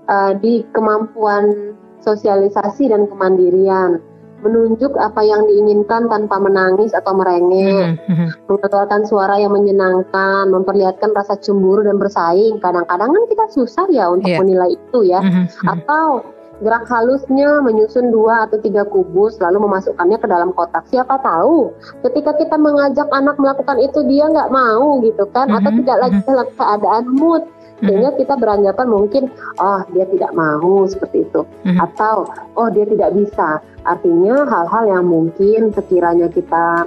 uh, 0.07 0.33
di 0.39 0.63
kemampuan 0.73 1.75
sosialisasi 2.01 2.89
dan 2.89 3.11
kemandirian 3.11 3.99
menunjuk 4.39 4.95
apa 4.95 5.21
yang 5.27 5.47
diinginkan 5.51 6.07
tanpa 6.07 6.39
menangis 6.39 6.95
atau 6.95 7.13
merengek, 7.15 7.99
mm-hmm. 8.07 8.29
mengeluarkan 8.47 9.03
suara 9.07 9.35
yang 9.39 9.51
menyenangkan, 9.51 10.47
memperlihatkan 10.51 11.11
rasa 11.11 11.35
cemburu 11.43 11.83
dan 11.83 11.99
bersaing. 11.99 12.63
Kadang-kadang 12.63 13.11
kan 13.11 13.25
kita 13.27 13.45
susah 13.51 13.87
ya 13.91 14.07
untuk 14.11 14.31
yeah. 14.31 14.41
menilai 14.41 14.79
itu 14.79 14.99
ya. 15.07 15.21
Mm-hmm. 15.23 15.67
Atau 15.67 16.39
Gerak 16.59 16.91
halusnya 16.91 17.63
menyusun 17.63 18.11
dua 18.11 18.51
atau 18.51 18.59
tiga 18.59 18.83
kubus 18.83 19.39
lalu 19.39 19.63
memasukkannya 19.63 20.19
ke 20.19 20.27
dalam 20.27 20.51
kotak. 20.51 20.91
Siapa 20.91 21.23
tahu 21.23 21.71
ketika 22.03 22.35
kita 22.35 22.59
mengajak 22.59 23.07
anak 23.15 23.39
melakukan 23.39 23.79
itu 23.79 24.03
dia 24.11 24.27
nggak 24.27 24.51
mau 24.51 24.99
gitu 25.07 25.23
kan 25.31 25.47
-hmm. 25.47 25.59
atau 25.63 25.71
tidak 25.79 25.99
lagi 26.03 26.19
dalam 26.27 26.49
keadaan 26.59 27.05
mood 27.15 27.47
sehingga 27.79 28.11
kita 28.19 28.35
beranggapan 28.35 28.87
mungkin 28.91 29.23
oh 29.63 29.81
dia 29.95 30.05
tidak 30.11 30.35
mau 30.35 30.83
seperti 30.91 31.23
itu 31.23 31.47
mm 31.47 31.71
-hmm. 31.75 31.79
atau 31.91 32.27
oh 32.59 32.69
dia 32.71 32.85
tidak 32.87 33.15
bisa. 33.15 33.63
Artinya 33.87 34.45
hal-hal 34.45 34.85
yang 34.99 35.05
mungkin 35.07 35.71
sekiranya 35.73 36.27
kita 36.29 36.85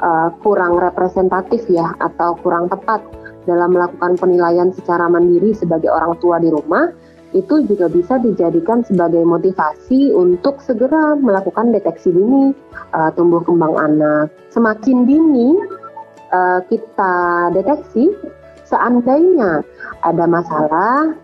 uh, 0.00 0.28
kurang 0.40 0.78
representatif 0.78 1.66
ya 1.66 1.90
atau 1.98 2.38
kurang 2.38 2.70
tepat 2.70 3.02
dalam 3.44 3.72
melakukan 3.72 4.14
penilaian 4.20 4.70
secara 4.70 5.08
mandiri 5.08 5.56
sebagai 5.56 5.88
orang 5.88 6.14
tua 6.20 6.36
di 6.38 6.52
rumah 6.52 6.92
itu 7.36 7.60
juga 7.68 7.92
bisa 7.92 8.16
dijadikan 8.16 8.80
sebagai 8.80 9.20
motivasi 9.20 10.16
untuk 10.16 10.64
segera 10.64 11.12
melakukan 11.12 11.76
deteksi 11.76 12.08
dini 12.08 12.56
uh, 12.96 13.12
tumbuh 13.12 13.44
kembang 13.44 13.76
anak. 13.76 14.32
Semakin 14.48 15.04
dini 15.04 15.52
uh, 16.32 16.64
kita 16.72 17.16
deteksi, 17.52 18.08
seandainya 18.68 19.64
ada 20.04 20.24
masalah, 20.28 21.16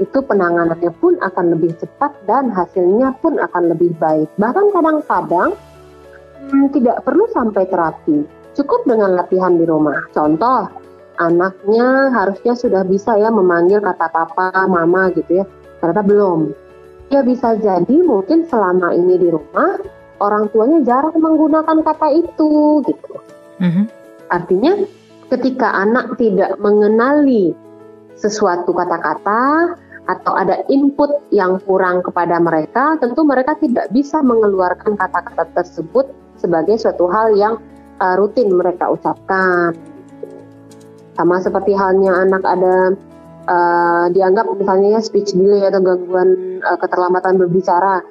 itu 0.00 0.18
penanganannya 0.24 0.92
pun 0.96 1.20
akan 1.20 1.56
lebih 1.56 1.76
cepat 1.76 2.12
dan 2.24 2.48
hasilnya 2.48 3.12
pun 3.20 3.36
akan 3.36 3.76
lebih 3.76 3.92
baik. 4.00 4.28
Bahkan 4.40 4.66
kadang-kadang 4.72 5.52
hmm, 6.48 6.66
tidak 6.72 7.04
perlu 7.04 7.28
sampai 7.36 7.68
terapi, 7.68 8.24
cukup 8.56 8.88
dengan 8.88 9.16
latihan 9.16 9.56
di 9.56 9.64
rumah. 9.68 10.08
Contoh, 10.16 10.68
anaknya 11.20 12.08
harusnya 12.16 12.56
sudah 12.56 12.82
bisa 12.88 13.16
ya 13.20 13.28
memanggil 13.28 13.84
kata 13.84 14.08
papa, 14.08 14.64
mama 14.64 15.12
gitu 15.12 15.44
ya. 15.44 15.44
Ternyata 15.84 16.04
belum. 16.04 16.40
Ya 17.12 17.20
bisa 17.26 17.58
jadi 17.58 17.96
mungkin 18.06 18.46
selama 18.46 18.94
ini 18.94 19.18
di 19.18 19.28
rumah 19.28 19.82
orang 20.22 20.48
tuanya 20.52 20.78
jarang 20.86 21.16
menggunakan 21.18 21.82
kata 21.82 22.08
itu 22.14 22.80
gitu. 22.86 23.14
Mm-hmm. 23.58 23.84
Artinya 24.30 24.72
ketika 25.30 25.70
anak 25.78 26.18
tidak 26.18 26.58
mengenali 26.58 27.54
sesuatu 28.18 28.74
kata-kata 28.74 29.74
atau 30.10 30.32
ada 30.34 30.66
input 30.66 31.30
yang 31.30 31.62
kurang 31.62 32.02
kepada 32.02 32.42
mereka, 32.42 32.98
tentu 32.98 33.22
mereka 33.22 33.54
tidak 33.62 33.86
bisa 33.94 34.18
mengeluarkan 34.20 34.98
kata-kata 34.98 35.46
tersebut 35.54 36.10
sebagai 36.34 36.76
suatu 36.82 37.06
hal 37.06 37.38
yang 37.38 37.62
uh, 38.02 38.18
rutin 38.18 38.50
mereka 38.50 38.90
ucapkan. 38.90 39.70
Sama 41.14 41.38
seperti 41.38 41.76
halnya 41.78 42.26
anak 42.26 42.42
ada 42.42 42.76
uh, 43.46 44.06
dianggap 44.10 44.50
misalnya 44.58 44.98
ya 44.98 45.00
speech 45.04 45.36
delay 45.36 45.62
atau 45.62 45.78
gangguan 45.78 46.58
uh, 46.64 46.78
keterlambatan 46.80 47.38
berbicara, 47.38 48.02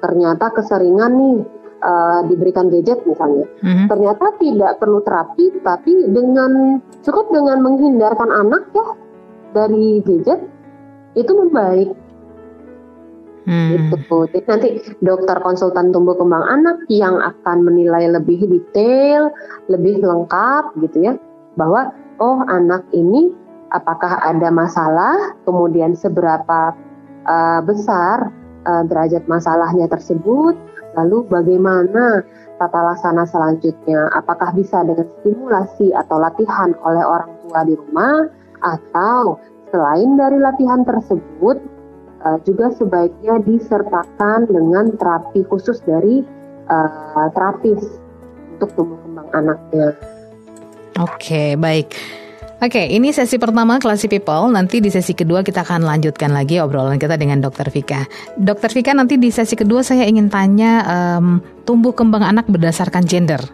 ternyata 0.00 0.48
keseringan 0.48 1.12
nih 1.12 1.38
uh, 1.84 2.24
diberikan 2.26 2.72
gadget 2.72 3.04
misalnya, 3.04 3.44
mm-hmm. 3.60 3.86
ternyata 3.92 4.26
tidak 4.40 4.72
perlu 4.80 5.04
terapi, 5.04 5.60
tapi 5.60 6.08
dengan 6.08 6.80
cukup 7.04 7.28
dengan 7.30 7.60
menghindarkan 7.60 8.32
anak 8.32 8.64
ya 8.72 8.86
dari 9.52 10.00
gadget 10.02 10.40
itu 11.14 11.30
membaik. 11.30 11.92
Hmm. 13.44 13.76
Gitu. 13.76 14.00
Jadi 14.32 14.40
nanti 14.48 14.68
dokter 15.04 15.36
konsultan 15.44 15.92
tumbuh 15.92 16.16
kembang 16.16 16.48
anak 16.48 16.80
yang 16.88 17.20
akan 17.20 17.60
menilai 17.60 18.08
lebih 18.08 18.40
detail, 18.48 19.28
lebih 19.68 20.00
lengkap 20.00 20.72
gitu 20.80 21.12
ya, 21.12 21.12
bahwa 21.60 21.92
oh 22.24 22.40
anak 22.48 22.88
ini 22.96 23.36
apakah 23.68 24.16
ada 24.24 24.48
masalah, 24.48 25.36
kemudian 25.44 25.92
seberapa 25.92 26.72
uh, 27.28 27.60
besar 27.60 28.32
uh, 28.64 28.82
derajat 28.88 29.28
masalahnya 29.28 29.92
tersebut, 29.92 30.56
lalu 30.94 31.26
bagaimana 31.26 32.22
tata 32.58 32.80
laksana 32.80 33.26
selanjutnya, 33.26 34.10
apakah 34.14 34.54
bisa 34.54 34.86
dengan 34.86 35.06
stimulasi 35.20 35.90
atau 35.90 36.22
latihan 36.22 36.70
oleh 36.86 37.02
orang 37.02 37.30
tua 37.46 37.60
di 37.66 37.74
rumah, 37.74 38.30
atau 38.62 39.36
selain 39.74 40.14
dari 40.14 40.38
latihan 40.38 40.86
tersebut 40.86 41.58
uh, 42.22 42.38
juga 42.46 42.70
sebaiknya 42.72 43.42
disertakan 43.42 44.46
dengan 44.46 44.94
terapi 44.96 45.42
khusus 45.50 45.82
dari 45.82 46.22
uh, 46.70 47.28
terapis 47.34 47.82
untuk 48.54 48.70
tumbuh 48.78 48.98
kembang 49.02 49.28
anaknya. 49.34 49.98
Oke, 51.02 51.58
baik. 51.58 52.22
Oke, 52.64 52.80
ini 52.88 53.12
sesi 53.12 53.36
pertama 53.36 53.76
Classy 53.76 54.08
People. 54.08 54.48
Nanti 54.48 54.80
di 54.80 54.88
sesi 54.88 55.12
kedua 55.12 55.44
kita 55.44 55.68
akan 55.68 55.84
lanjutkan 55.84 56.32
lagi 56.32 56.56
obrolan 56.64 56.96
kita 56.96 57.20
dengan 57.20 57.44
Dokter 57.44 57.68
Vika. 57.68 58.08
Dokter 58.40 58.72
Vika, 58.72 58.96
nanti 58.96 59.20
di 59.20 59.28
sesi 59.28 59.52
kedua 59.52 59.84
saya 59.84 60.08
ingin 60.08 60.32
tanya 60.32 60.80
um, 60.88 61.44
tumbuh 61.68 61.92
kembang 61.92 62.24
anak 62.24 62.48
berdasarkan 62.48 63.04
gender, 63.04 63.44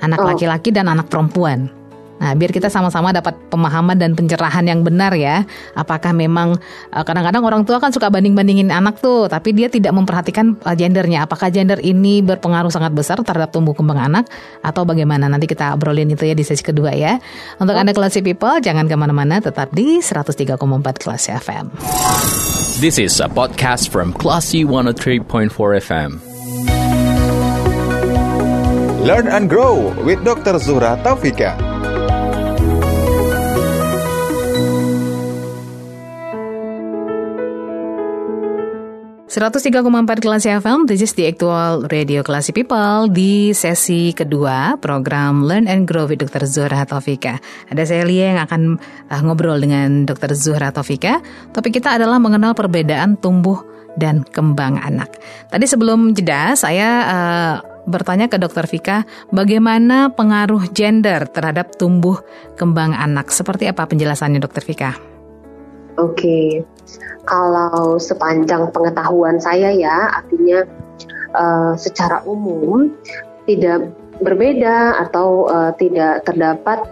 anak 0.00 0.24
oh. 0.24 0.32
laki-laki 0.32 0.72
oh. 0.72 0.80
dan 0.80 0.88
anak 0.88 1.12
perempuan. 1.12 1.68
Nah, 2.18 2.34
biar 2.34 2.50
kita 2.50 2.66
sama-sama 2.66 3.14
dapat 3.14 3.34
pemahaman 3.48 3.94
dan 3.94 4.18
pencerahan 4.18 4.66
yang 4.66 4.82
benar 4.82 5.14
ya. 5.14 5.46
Apakah 5.78 6.10
memang 6.10 6.58
eh, 6.90 7.04
kadang-kadang 7.06 7.42
orang 7.46 7.62
tua 7.62 7.78
kan 7.78 7.94
suka 7.94 8.10
banding-bandingin 8.10 8.74
anak 8.74 8.98
tuh, 8.98 9.30
tapi 9.30 9.54
dia 9.54 9.70
tidak 9.70 9.94
memperhatikan 9.94 10.58
eh, 10.58 10.74
gendernya. 10.74 11.24
Apakah 11.24 11.54
gender 11.54 11.78
ini 11.78 12.20
berpengaruh 12.20 12.70
sangat 12.74 12.92
besar 12.92 13.22
terhadap 13.22 13.54
tumbuh 13.54 13.72
kembang 13.72 13.98
anak 13.98 14.26
atau 14.66 14.82
bagaimana? 14.82 15.30
Nanti 15.30 15.46
kita 15.46 15.78
obrolin 15.78 16.10
itu 16.10 16.26
ya 16.26 16.34
di 16.34 16.42
sesi 16.42 16.66
kedua 16.66 16.90
ya. 16.92 17.22
Untuk 17.62 17.78
Anda 17.78 17.94
Classy 17.94 18.20
People, 18.20 18.58
jangan 18.58 18.90
ke 18.90 18.98
mana-mana, 18.98 19.38
tetap 19.38 19.70
di 19.70 20.02
103,4 20.02 20.58
Kelas 20.98 21.30
FM. 21.30 21.70
This 22.82 22.98
is 22.98 23.18
a 23.22 23.26
podcast 23.26 23.90
from 23.90 24.14
Classy 24.14 24.62
103.4 24.62 25.50
FM. 25.82 26.10
Learn 29.02 29.26
and 29.30 29.48
grow 29.48 29.94
with 30.02 30.22
Dr. 30.26 30.58
Zuhra 30.58 30.98
Taufika. 31.02 31.77
Empat 39.28 40.24
kelas 40.24 40.48
FM, 40.48 40.88
this 40.88 41.04
is 41.04 41.12
the 41.12 41.28
actual 41.28 41.84
radio 41.92 42.24
Classy 42.24 42.48
People 42.48 43.12
di 43.12 43.52
sesi 43.52 44.16
kedua 44.16 44.80
program 44.80 45.44
Learn 45.44 45.68
and 45.68 45.84
Grow 45.84 46.08
with 46.08 46.24
Dr. 46.24 46.48
Zuhra 46.48 46.88
Taufika. 46.88 47.36
Ada 47.68 47.84
saya 47.84 48.08
Lia 48.08 48.32
yang 48.32 48.40
akan 48.48 48.80
uh, 49.12 49.20
ngobrol 49.20 49.60
dengan 49.60 50.08
Dr. 50.08 50.32
Zuhra 50.32 50.72
Taufika. 50.72 51.20
Topik 51.52 51.76
kita 51.76 52.00
adalah 52.00 52.16
mengenal 52.16 52.56
perbedaan 52.56 53.20
tumbuh 53.20 53.60
dan 54.00 54.24
kembang 54.24 54.80
anak. 54.80 55.20
Tadi 55.52 55.68
sebelum 55.68 56.16
jeda 56.16 56.56
saya 56.56 56.88
uh, 57.04 57.54
bertanya 57.84 58.32
ke 58.32 58.40
Dokter 58.40 58.64
Vika, 58.64 59.04
bagaimana 59.28 60.08
pengaruh 60.08 60.72
gender 60.72 61.28
terhadap 61.28 61.76
tumbuh 61.76 62.16
kembang 62.56 62.96
anak? 62.96 63.28
Seperti 63.28 63.68
apa 63.68 63.84
penjelasannya 63.84 64.40
Dokter 64.40 64.64
Vika? 64.64 64.96
Oke, 66.00 66.64
kalau 67.28 68.00
sepanjang 68.00 68.72
pengetahuan 68.72 69.36
saya 69.38 69.72
ya, 69.74 70.22
artinya 70.22 70.64
uh, 71.36 71.72
secara 71.76 72.24
umum 72.24 72.92
tidak 73.44 73.92
berbeda 74.20 74.98
atau 75.08 75.46
uh, 75.48 75.72
tidak 75.76 76.26
terdapat 76.26 76.82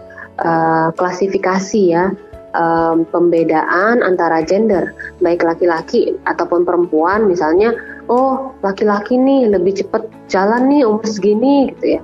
uh, 0.41 0.89
klasifikasi 0.95 1.81
ya 1.93 2.13
um, 2.57 3.03
pembedaan 3.07 4.01
antara 4.01 4.41
gender, 4.43 4.93
baik 5.19 5.43
laki-laki 5.43 6.15
ataupun 6.25 6.63
perempuan, 6.63 7.27
misalnya, 7.27 7.73
oh 8.07 8.55
laki-laki 8.65 9.15
nih 9.15 9.51
lebih 9.51 9.83
cepat 9.83 10.07
jalan 10.31 10.69
nih 10.71 10.83
umur 10.83 11.05
segini 11.05 11.73
gitu 11.75 11.99
ya. 11.99 12.01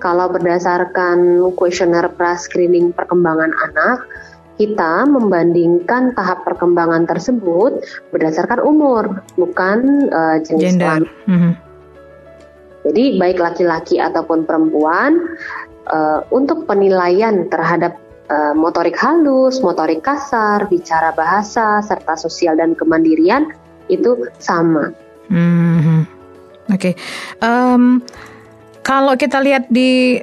Kalau 0.00 0.32
berdasarkan 0.32 1.44
kuesioner 1.60 2.08
pra-screening 2.16 2.96
perkembangan 2.96 3.52
anak, 3.68 4.08
kita 4.60 5.08
membandingkan 5.08 6.12
tahap 6.12 6.44
perkembangan 6.44 7.08
tersebut 7.08 7.80
berdasarkan 8.12 8.60
umur, 8.60 9.24
bukan 9.40 10.12
uh, 10.12 10.36
jenis 10.44 10.76
gender. 10.76 11.08
Mm 11.24 11.38
-hmm. 11.40 11.52
Jadi 12.84 13.04
baik 13.16 13.40
laki-laki 13.40 13.96
ataupun 13.96 14.44
perempuan 14.44 15.16
uh, 15.88 16.20
untuk 16.28 16.68
penilaian 16.68 17.48
terhadap 17.48 17.96
uh, 18.28 18.52
motorik 18.52 18.96
halus, 19.00 19.64
motorik 19.64 20.04
kasar, 20.04 20.68
bicara 20.68 21.16
bahasa, 21.16 21.80
serta 21.80 22.20
sosial 22.20 22.60
dan 22.60 22.76
kemandirian 22.76 23.52
itu 23.88 24.28
sama. 24.36 24.92
Hmm, 25.32 26.04
Oke, 26.70 26.92
okay. 26.92 26.94
um, 27.40 28.02
kalau 28.84 29.14
kita 29.14 29.42
lihat 29.42 29.70
di 29.70 30.18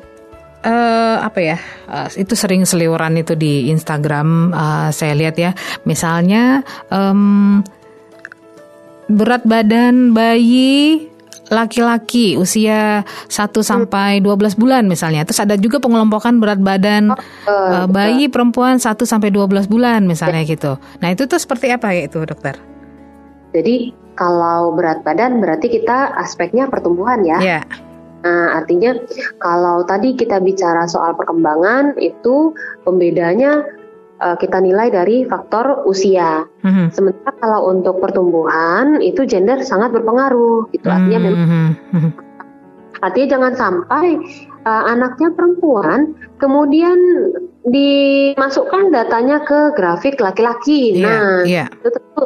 uh, 0.68 1.24
apa 1.24 1.40
ya 1.40 1.58
uh, 1.88 2.12
itu 2.20 2.36
sering 2.36 2.68
seliweran 2.68 3.16
itu 3.16 3.34
di 3.40 3.72
Instagram 3.72 4.52
uh, 4.52 4.90
saya 4.92 5.16
lihat 5.16 5.40
ya 5.40 5.56
misalnya 5.88 6.62
um, 6.92 7.64
berat 9.08 9.48
badan 9.48 10.12
bayi 10.12 11.08
laki-laki 11.48 12.36
usia 12.36 13.08
1 13.32 13.32
sampai 13.64 14.20
12 14.20 14.60
bulan 14.60 14.84
misalnya. 14.84 15.24
Terus 15.24 15.48
ada 15.48 15.56
juga 15.56 15.80
pengelompokan 15.80 16.44
berat 16.44 16.60
badan 16.60 17.16
oh, 17.16 17.18
uh, 17.48 17.88
bayi 17.88 18.28
perempuan 18.28 18.84
1 18.84 19.00
sampai 19.08 19.32
12 19.32 19.72
bulan 19.72 20.04
misalnya 20.04 20.44
ya. 20.44 20.52
gitu. 20.52 20.76
Nah, 21.00 21.08
itu 21.16 21.24
tuh 21.24 21.40
seperti 21.40 21.72
apa 21.72 21.96
ya 21.96 22.12
itu, 22.12 22.20
Dokter? 22.28 22.60
Jadi, 23.56 23.96
kalau 24.20 24.76
berat 24.76 25.08
badan 25.08 25.40
berarti 25.40 25.72
kita 25.72 26.20
aspeknya 26.20 26.68
pertumbuhan 26.68 27.24
ya. 27.24 27.40
Yeah. 27.40 27.64
Nah, 28.26 28.58
artinya 28.58 28.98
kalau 29.38 29.86
tadi 29.86 30.18
kita 30.18 30.41
bicara 30.41 30.89
soal 30.89 31.13
perkembangan 31.13 31.96
itu 32.02 32.52
pembedanya 32.82 33.62
uh, 34.22 34.36
kita 34.38 34.58
nilai 34.58 34.89
dari 34.89 35.24
faktor 35.30 35.86
usia. 35.86 36.46
Mm-hmm. 36.65 36.88
Sementara 36.94 37.34
kalau 37.38 37.70
untuk 37.70 38.02
pertumbuhan 38.02 39.00
itu 39.02 39.24
gender 39.30 39.62
sangat 39.62 39.94
berpengaruh. 39.94 40.70
Itu 40.74 40.89
artinya 40.89 41.20
mm-hmm. 41.22 41.38
memang 41.38 41.76
mhm. 41.94 42.12
artinya 42.98 43.28
jangan 43.38 43.54
sampai 43.54 44.18
uh, 44.65 44.84
anaknya 44.89 45.30
perempuan 45.38 46.18
kemudian 46.41 46.98
dimasukkan 47.67 48.95
datanya 48.95 49.43
ke 49.43 49.75
grafik 49.75 50.23
laki-laki. 50.23 50.95
Yeah, 50.95 51.03
nah, 51.03 51.38
yeah. 51.43 51.67
itu 51.67 51.89
tentu 51.91 52.23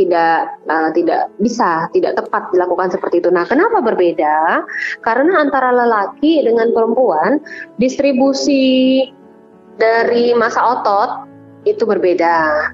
tidak 0.00 0.56
uh, 0.64 0.90
tidak 0.96 1.28
bisa, 1.36 1.92
tidak 1.92 2.16
tepat 2.16 2.48
dilakukan 2.56 2.88
seperti 2.96 3.20
itu. 3.20 3.28
Nah, 3.28 3.44
kenapa 3.44 3.84
berbeda? 3.84 4.64
Karena 5.04 5.44
antara 5.44 5.76
lelaki 5.76 6.40
dengan 6.40 6.72
perempuan 6.72 7.36
distribusi 7.76 9.04
dari 9.76 10.32
masa 10.32 10.80
otot 10.80 11.10
itu 11.68 11.84
berbeda. 11.84 12.72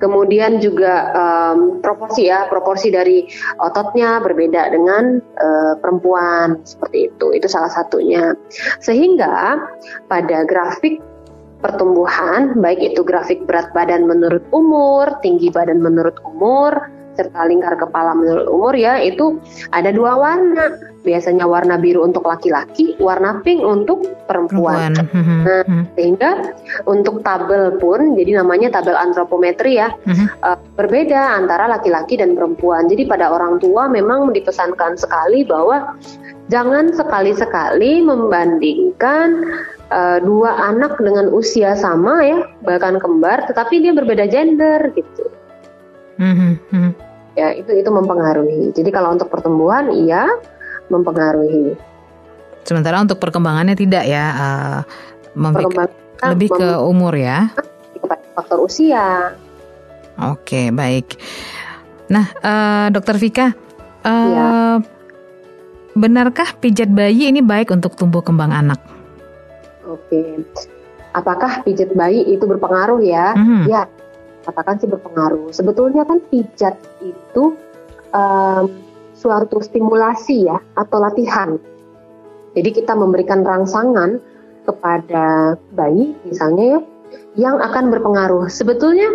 Kemudian 0.00 0.56
juga 0.56 1.12
um, 1.12 1.84
proporsi 1.84 2.32
ya, 2.32 2.48
proporsi 2.48 2.88
dari 2.88 3.28
ototnya 3.60 4.16
berbeda 4.24 4.72
dengan 4.72 5.20
uh, 5.20 5.76
perempuan 5.76 6.64
seperti 6.64 7.12
itu. 7.12 7.36
Itu 7.36 7.44
salah 7.44 7.68
satunya. 7.68 8.32
Sehingga 8.80 9.60
pada 10.08 10.48
grafik 10.48 11.09
pertumbuhan, 11.60 12.56
baik 12.58 12.80
itu 12.80 13.00
grafik 13.04 13.44
berat 13.44 13.70
badan 13.76 14.08
menurut 14.08 14.42
umur, 14.50 15.08
tinggi 15.20 15.52
badan 15.52 15.80
menurut 15.80 16.16
umur, 16.24 16.72
serta 17.20 17.44
lingkar 17.46 17.76
kepala 17.76 18.16
menurut 18.16 18.46
umur 18.48 18.72
ya 18.72 18.96
itu 19.02 19.36
ada 19.76 19.92
dua 19.92 20.16
warna. 20.16 20.80
Biasanya 21.00 21.48
warna 21.48 21.80
biru 21.80 22.04
untuk 22.04 22.28
laki-laki 22.28 22.92
warna 23.00 23.40
pink 23.40 23.64
untuk 23.64 24.04
perempuan, 24.28 24.92
perempuan. 24.92 25.16
Hmm, 25.16 25.40
nah, 25.48 25.64
hmm. 25.64 25.84
sehingga 25.96 26.30
untuk 26.84 27.24
tabel 27.24 27.80
pun 27.80 28.12
jadi 28.20 28.44
namanya 28.44 28.68
tabel 28.68 28.92
antropometri 29.00 29.80
ya 29.80 29.96
uh, 30.44 30.60
berbeda 30.76 31.40
antara 31.40 31.72
laki-laki 31.72 32.20
dan 32.20 32.36
perempuan. 32.36 32.84
Jadi 32.84 33.08
pada 33.08 33.32
orang 33.32 33.56
tua 33.56 33.88
memang 33.88 34.28
dipesankan 34.36 35.00
sekali 35.00 35.48
bahwa 35.48 35.96
jangan 36.50 36.90
sekali-sekali 36.92 38.02
membandingkan 38.02 39.46
uh, 39.88 40.18
dua 40.20 40.74
anak 40.74 40.98
dengan 40.98 41.30
usia 41.30 41.78
sama 41.78 42.20
ya 42.26 42.44
bahkan 42.66 42.98
kembar 42.98 43.46
tetapi 43.46 43.80
dia 43.80 43.94
berbeda 43.94 44.26
gender 44.26 44.90
gitu 44.92 45.24
mm-hmm 46.18 47.10
ya 47.38 47.54
itu 47.54 47.70
itu 47.72 47.90
mempengaruhi. 47.90 48.74
Jadi 48.74 48.90
kalau 48.90 49.14
untuk 49.14 49.30
pertumbuhan 49.30 49.90
iya 49.94 50.26
mempengaruhi. 50.90 51.78
Sementara 52.66 53.00
untuk 53.00 53.16
perkembangannya 53.16 53.74
tidak 53.78 54.04
ya, 54.04 54.24
uh, 54.36 54.80
lebih 56.34 56.48
ke 56.52 56.68
umur 56.82 57.16
ya. 57.16 57.48
Faktor 58.36 58.66
usia. 58.66 59.34
Oke 60.20 60.68
baik. 60.74 61.16
Nah, 62.10 62.26
uh, 62.42 62.86
Dokter 62.92 63.16
Vika, 63.16 63.46
uh, 64.04 64.26
ya. 64.28 64.46
Benarkah 65.94 66.54
pijat 66.58 66.90
bayi 66.90 67.30
ini 67.30 67.42
baik 67.42 67.74
untuk 67.74 67.96
tumbuh 67.98 68.22
kembang 68.22 68.54
anak? 68.54 68.78
Oke, 69.86 70.44
apakah 71.16 71.66
pijat 71.66 71.92
bayi 71.98 72.22
itu 72.26 72.46
berpengaruh 72.46 73.02
ya? 73.02 73.34
Mm 73.34 73.44
-hmm. 73.44 73.62
Ya, 73.66 73.82
katakan 74.46 74.78
sih 74.78 74.88
berpengaruh. 74.88 75.50
Sebetulnya 75.50 76.06
kan 76.06 76.22
pijat 76.30 76.78
itu 77.02 77.58
um, 78.14 78.64
suatu 79.14 79.60
stimulasi 79.60 80.48
ya 80.48 80.58
atau 80.78 80.98
latihan. 81.02 81.58
Jadi 82.56 82.70
kita 82.82 82.98
memberikan 82.98 83.46
rangsangan 83.46 84.18
kepada 84.66 85.54
bayi 85.74 86.14
misalnya 86.26 86.78
ya 86.78 86.80
yang 87.38 87.56
akan 87.58 87.90
berpengaruh. 87.90 88.50
Sebetulnya 88.50 89.06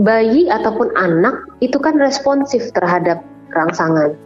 bayi 0.00 0.48
ataupun 0.48 0.92
anak 0.96 1.44
itu 1.60 1.76
kan 1.76 2.00
responsif 2.00 2.72
terhadap 2.72 3.20
rangsangan. 3.52 4.16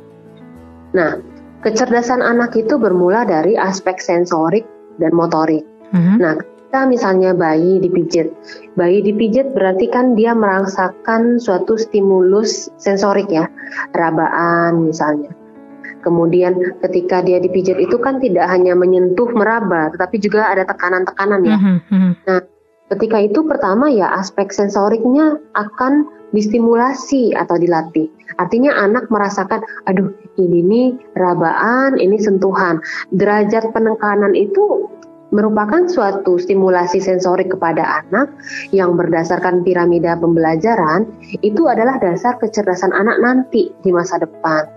Nah, 0.94 1.18
kecerdasan 1.66 2.22
anak 2.22 2.54
itu 2.54 2.78
bermula 2.78 3.26
dari 3.26 3.58
aspek 3.58 3.98
sensorik 3.98 4.62
dan 5.02 5.10
motorik. 5.10 5.66
Mm 5.90 5.98
-hmm. 5.98 6.16
Nah, 6.22 6.34
kita 6.38 6.86
misalnya 6.86 7.34
bayi 7.34 7.82
dipijit. 7.82 8.30
Bayi 8.78 9.02
dipijit 9.02 9.50
berarti 9.50 9.90
kan 9.90 10.14
dia 10.14 10.30
merasakan 10.30 11.42
suatu 11.42 11.74
stimulus 11.74 12.70
sensorik 12.78 13.26
ya, 13.26 13.50
rabaan 13.98 14.86
misalnya. 14.86 15.34
Kemudian 16.06 16.78
ketika 16.86 17.18
dia 17.18 17.42
dipijit 17.42 17.82
itu 17.82 17.98
kan 17.98 18.22
tidak 18.22 18.46
hanya 18.46 18.78
menyentuh 18.78 19.26
meraba, 19.34 19.90
tetapi 19.90 20.22
juga 20.22 20.46
ada 20.46 20.62
tekanan-tekanan 20.62 21.42
ya. 21.42 21.58
Mm 21.58 21.78
-hmm. 21.82 22.10
Nah, 22.30 22.40
ketika 22.94 23.18
itu 23.18 23.42
pertama 23.42 23.90
ya 23.90 24.14
aspek 24.14 24.54
sensoriknya 24.54 25.42
akan 25.58 26.06
distimulasi 26.30 27.34
atau 27.34 27.58
dilatih. 27.58 28.06
Artinya 28.38 28.78
anak 28.78 29.10
merasakan, 29.10 29.66
aduh 29.90 30.14
ini 30.38 30.96
rabaan, 31.16 31.96
ini 31.96 32.16
sentuhan. 32.20 32.80
Derajat 33.12 33.72
penekanan 33.72 34.36
itu 34.36 34.88
merupakan 35.34 35.90
suatu 35.90 36.38
stimulasi 36.38 37.02
sensorik 37.02 37.50
kepada 37.50 38.04
anak 38.04 38.30
yang 38.70 38.94
berdasarkan 38.94 39.66
piramida 39.66 40.14
pembelajaran 40.14 41.10
itu 41.42 41.66
adalah 41.66 41.98
dasar 41.98 42.38
kecerdasan 42.38 42.94
anak 42.94 43.18
nanti 43.18 43.74
di 43.82 43.90
masa 43.90 44.22
depan. 44.22 44.70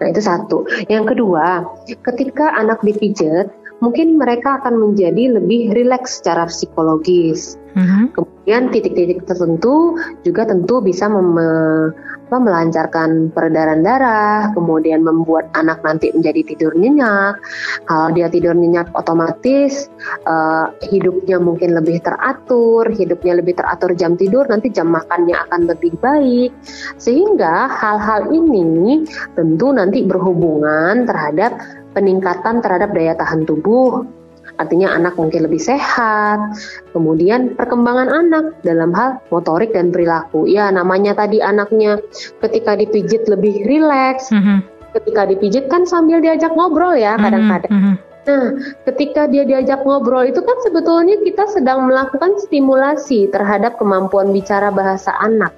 Nah, 0.00 0.10
itu 0.10 0.20
satu. 0.24 0.66
Yang 0.90 1.14
kedua, 1.14 1.62
ketika 1.86 2.50
anak 2.58 2.82
dipijat, 2.82 3.46
mungkin 3.82 4.20
mereka 4.20 4.62
akan 4.62 4.78
menjadi 4.78 5.38
lebih 5.40 5.74
rileks 5.74 6.22
secara 6.22 6.46
psikologis. 6.46 7.58
Mm-hmm. 7.74 8.14
Kemudian 8.14 8.62
titik-titik 8.70 9.26
tertentu 9.26 9.98
juga 10.22 10.46
tentu 10.46 10.78
bisa 10.78 11.10
mem- 11.10 11.90
apa, 12.34 12.50
melancarkan 12.50 13.30
peredaran 13.30 13.86
darah, 13.86 14.50
kemudian 14.56 15.06
membuat 15.06 15.54
anak 15.54 15.84
nanti 15.86 16.10
menjadi 16.10 16.42
tidur 16.50 16.72
nyenyak. 16.74 17.38
Kalau 17.86 18.10
dia 18.10 18.26
tidur 18.26 18.58
nyenyak, 18.58 18.90
otomatis 18.96 19.86
uh, 20.26 20.72
hidupnya 20.88 21.38
mungkin 21.38 21.78
lebih 21.78 22.02
teratur, 22.02 22.90
hidupnya 22.90 23.38
lebih 23.38 23.54
teratur 23.54 23.94
jam 23.94 24.18
tidur, 24.18 24.50
nanti 24.50 24.72
jam 24.72 24.90
makannya 24.90 25.36
akan 25.46 25.70
lebih 25.70 25.94
baik. 26.02 26.50
Sehingga 26.98 27.70
hal-hal 27.70 28.32
ini 28.34 29.06
tentu 29.38 29.70
nanti 29.70 30.02
berhubungan 30.02 31.06
terhadap 31.06 31.54
peningkatan 31.94 32.60
terhadap 32.60 32.90
daya 32.92 33.14
tahan 33.14 33.46
tubuh, 33.46 34.04
artinya 34.58 34.92
anak 34.94 35.14
mungkin 35.16 35.46
lebih 35.46 35.62
sehat. 35.62 36.38
Kemudian 36.92 37.54
perkembangan 37.54 38.10
anak 38.10 38.58
dalam 38.66 38.90
hal 38.92 39.22
motorik 39.30 39.72
dan 39.72 39.94
perilaku. 39.94 40.46
Ya, 40.50 40.68
namanya 40.70 41.14
tadi 41.16 41.40
anaknya 41.40 42.02
ketika 42.42 42.74
dipijit 42.74 43.26
lebih 43.30 43.64
rileks. 43.66 44.30
Mm 44.34 44.42
-hmm. 44.42 44.58
Ketika 44.94 45.26
dipijit 45.26 45.66
kan 45.66 45.82
sambil 45.86 46.22
diajak 46.22 46.54
ngobrol 46.54 46.94
ya 46.94 47.18
kadang-kadang. 47.18 47.72
Mm 47.72 47.82
-hmm. 47.82 47.94
Nah, 48.24 48.56
ketika 48.88 49.28
dia 49.28 49.44
diajak 49.44 49.84
ngobrol 49.84 50.24
itu 50.24 50.40
kan 50.40 50.56
sebetulnya 50.64 51.20
kita 51.20 51.44
sedang 51.50 51.84
melakukan 51.84 52.40
stimulasi 52.40 53.28
terhadap 53.28 53.76
kemampuan 53.76 54.32
bicara 54.32 54.72
bahasa 54.72 55.12
anak. 55.20 55.52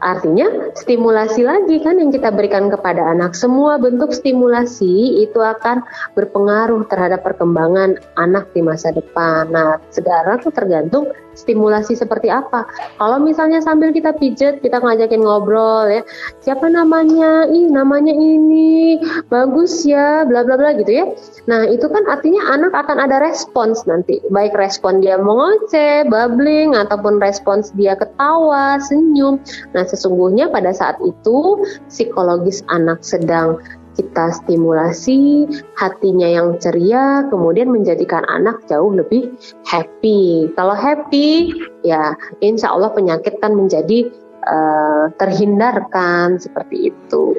Artinya 0.00 0.72
stimulasi 0.72 1.44
lagi 1.44 1.76
kan 1.84 2.00
yang 2.00 2.08
kita 2.08 2.32
berikan 2.32 2.72
kepada 2.72 3.12
anak. 3.12 3.36
Semua 3.36 3.76
bentuk 3.76 4.16
stimulasi 4.16 5.20
itu 5.20 5.36
akan 5.36 5.84
berpengaruh 6.16 6.88
terhadap 6.88 7.20
perkembangan 7.20 8.00
anak 8.16 8.48
di 8.56 8.64
masa 8.64 8.96
depan. 8.96 9.52
Nah, 9.52 9.76
itu 9.92 10.48
tergantung 10.56 11.12
stimulasi 11.40 11.96
seperti 11.96 12.28
apa. 12.28 12.68
Kalau 13.00 13.16
misalnya 13.16 13.64
sambil 13.64 13.90
kita 13.90 14.12
pijet, 14.12 14.60
kita 14.60 14.78
ngajakin 14.78 15.24
ngobrol 15.24 15.88
ya, 15.88 16.04
siapa 16.44 16.68
namanya? 16.68 17.48
Ih, 17.48 17.72
namanya 17.72 18.12
ini, 18.12 19.00
bagus 19.32 19.88
ya, 19.88 20.28
bla 20.28 20.44
bla 20.44 20.60
bla 20.60 20.76
gitu 20.76 20.92
ya. 20.92 21.04
Nah, 21.48 21.64
itu 21.66 21.88
kan 21.88 22.04
artinya 22.06 22.52
anak 22.52 22.76
akan 22.76 23.00
ada 23.00 23.18
respons 23.24 23.88
nanti, 23.88 24.20
baik 24.28 24.52
respon 24.52 25.00
dia 25.00 25.16
mengoceh, 25.16 26.04
babbling, 26.06 26.76
ataupun 26.76 27.16
respons 27.18 27.72
dia 27.74 27.96
ketawa, 27.96 28.76
senyum. 28.78 29.40
Nah, 29.72 29.88
sesungguhnya 29.88 30.52
pada 30.52 30.76
saat 30.76 31.00
itu 31.00 31.64
psikologis 31.88 32.60
anak 32.68 33.00
sedang 33.00 33.56
kita 33.96 34.30
stimulasi 34.42 35.46
hatinya 35.74 36.28
yang 36.28 36.56
ceria, 36.62 37.26
kemudian 37.28 37.70
menjadikan 37.70 38.22
anak 38.26 38.62
jauh 38.70 38.90
lebih 38.92 39.34
happy. 39.66 40.50
Kalau 40.54 40.76
happy, 40.76 41.54
ya 41.82 42.14
insya 42.40 42.74
Allah 42.74 42.94
penyakit 42.94 43.42
kan 43.42 43.54
menjadi 43.56 44.10
uh, 44.46 45.10
terhindarkan 45.18 46.38
seperti 46.38 46.94
itu. 46.94 47.36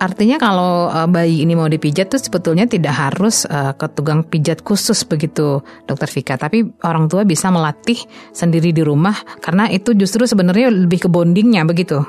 Artinya 0.00 0.40
kalau 0.40 0.88
uh, 0.88 1.04
bayi 1.04 1.44
ini 1.44 1.52
mau 1.52 1.68
dipijat 1.68 2.08
tuh 2.08 2.16
sebetulnya 2.16 2.64
tidak 2.64 2.96
harus 2.96 3.44
uh, 3.44 3.76
ke 3.76 3.84
tukang 3.92 4.24
pijat 4.24 4.64
khusus 4.64 5.04
begitu, 5.04 5.60
Dokter 5.84 6.08
Vika. 6.08 6.40
Tapi 6.40 6.64
orang 6.80 7.04
tua 7.04 7.28
bisa 7.28 7.52
melatih 7.52 8.00
sendiri 8.32 8.72
di 8.72 8.80
rumah 8.80 9.12
karena 9.44 9.68
itu 9.68 9.92
justru 9.92 10.24
sebenarnya 10.24 10.72
lebih 10.72 11.04
ke 11.04 11.08
bondingnya 11.12 11.68
begitu. 11.68 12.00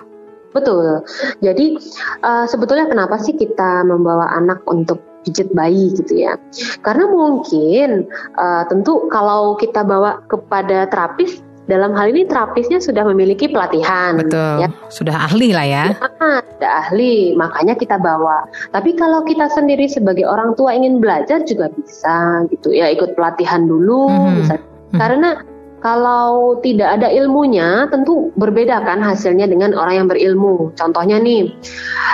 Betul. 0.51 1.03
Jadi 1.39 1.79
uh, 2.23 2.45
sebetulnya 2.47 2.87
kenapa 2.87 3.19
sih 3.19 3.35
kita 3.35 3.87
membawa 3.87 4.31
anak 4.35 4.63
untuk 4.67 4.99
pijat 5.23 5.51
bayi 5.55 5.95
gitu 5.95 6.27
ya? 6.27 6.35
Karena 6.83 7.07
mungkin 7.07 8.07
uh, 8.35 8.63
tentu 8.67 9.07
kalau 9.07 9.55
kita 9.55 9.83
bawa 9.87 10.19
kepada 10.27 10.87
terapis 10.91 11.39
dalam 11.69 11.95
hal 11.95 12.11
ini 12.11 12.27
terapisnya 12.27 12.83
sudah 12.83 13.07
memiliki 13.07 13.47
pelatihan. 13.47 14.19
Betul. 14.19 14.65
Ya. 14.65 14.69
Sudah 14.91 15.15
ahli 15.29 15.55
lah 15.55 15.63
ya. 15.63 15.85
ya. 15.95 16.43
Sudah 16.57 16.71
ahli, 16.87 17.37
makanya 17.39 17.79
kita 17.79 17.95
bawa. 17.95 18.43
Tapi 18.75 18.97
kalau 18.99 19.23
kita 19.23 19.47
sendiri 19.53 19.87
sebagai 19.87 20.27
orang 20.27 20.57
tua 20.59 20.75
ingin 20.75 20.99
belajar 20.99 21.45
juga 21.47 21.71
bisa 21.71 22.43
gitu 22.51 22.75
ya, 22.75 22.91
ikut 22.91 23.15
pelatihan 23.15 23.69
dulu. 23.69 24.09
Mm 24.11 24.43
-hmm. 24.43 24.59
Karena 24.99 25.39
kalau 25.81 26.61
tidak 26.61 27.01
ada 27.01 27.09
ilmunya, 27.09 27.89
tentu 27.89 28.29
berbeda 28.37 28.85
kan 28.85 29.01
hasilnya 29.01 29.49
dengan 29.49 29.73
orang 29.73 30.05
yang 30.05 30.07
berilmu. 30.07 30.69
Contohnya 30.77 31.17
nih, 31.17 31.49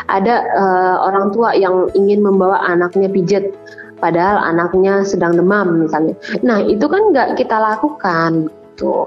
ada 0.07 0.47
uh, 0.55 0.95
orang 1.03 1.35
tua 1.35 1.51
yang 1.51 1.91
ingin 1.91 2.23
membawa 2.23 2.63
anaknya 2.63 3.11
pijat, 3.11 3.51
padahal 3.99 4.39
anaknya 4.39 5.03
sedang 5.03 5.35
demam 5.35 5.83
misalnya. 5.83 6.15
Nah 6.47 6.63
itu 6.63 6.87
kan 6.87 7.11
nggak 7.11 7.35
kita 7.35 7.59
lakukan, 7.59 8.47
tuh. 8.79 9.03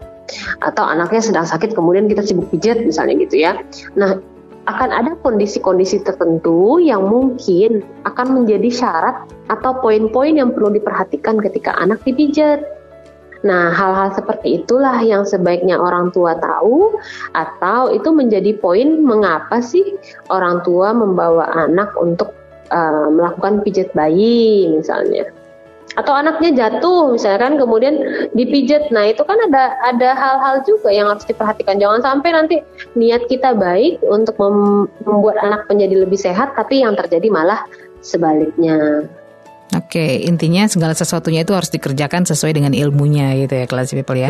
Atau 0.63 0.85
anaknya 0.85 1.25
sedang 1.25 1.49
sakit, 1.49 1.73
kemudian 1.73 2.07
kita 2.07 2.21
sibuk 2.23 2.53
pijat 2.53 2.85
misalnya 2.85 3.17
gitu 3.25 3.41
ya. 3.41 3.65
Nah 3.97 4.21
akan 4.69 4.93
ada 4.93 5.17
kondisi-kondisi 5.25 6.05
tertentu 6.05 6.77
yang 6.77 7.09
mungkin 7.09 7.81
akan 8.05 8.27
menjadi 8.37 8.69
syarat 8.69 9.25
atau 9.49 9.81
poin-poin 9.81 10.37
yang 10.37 10.53
perlu 10.53 10.77
diperhatikan 10.77 11.41
ketika 11.41 11.73
anak 11.81 12.05
dipijat. 12.05 12.80
Nah, 13.41 13.73
hal-hal 13.73 14.13
seperti 14.13 14.61
itulah 14.61 15.01
yang 15.01 15.25
sebaiknya 15.25 15.81
orang 15.81 16.13
tua 16.13 16.37
tahu 16.37 17.01
atau 17.33 17.89
itu 17.89 18.13
menjadi 18.13 18.53
poin 18.61 19.01
mengapa 19.01 19.65
sih 19.65 19.97
orang 20.29 20.61
tua 20.61 20.93
membawa 20.93 21.49
anak 21.57 21.97
untuk 21.97 22.37
uh, 22.69 23.09
melakukan 23.09 23.65
pijat 23.65 23.89
bayi 23.97 24.69
misalnya. 24.69 25.25
Atau 25.99 26.15
anaknya 26.15 26.55
jatuh 26.55 27.17
misalkan 27.17 27.59
kemudian 27.59 28.29
dipijat. 28.37 28.93
Nah, 28.93 29.11
itu 29.11 29.25
kan 29.25 29.41
ada 29.51 29.75
ada 29.89 30.15
hal-hal 30.15 30.63
juga 30.63 30.93
yang 30.93 31.09
harus 31.09 31.25
diperhatikan. 31.27 31.81
Jangan 31.81 32.05
sampai 32.05 32.31
nanti 32.37 32.57
niat 32.95 33.27
kita 33.27 33.57
baik 33.57 34.05
untuk 34.05 34.37
membuat 35.03 35.41
anak 35.41 35.67
menjadi 35.67 36.05
lebih 36.07 36.21
sehat 36.21 36.55
tapi 36.55 36.85
yang 36.85 36.95
terjadi 36.95 37.27
malah 37.33 37.65
sebaliknya. 38.05 39.09
Oke, 39.81 40.21
intinya 40.29 40.69
segala 40.69 40.93
sesuatunya 40.93 41.43
itu 41.43 41.57
harus 41.57 41.73
dikerjakan 41.73 42.29
sesuai 42.29 42.53
dengan 42.53 42.77
ilmunya 42.77 43.33
gitu 43.41 43.57
ya 43.57 43.65
kelas 43.65 43.97
people 43.97 44.19
ya. 44.21 44.29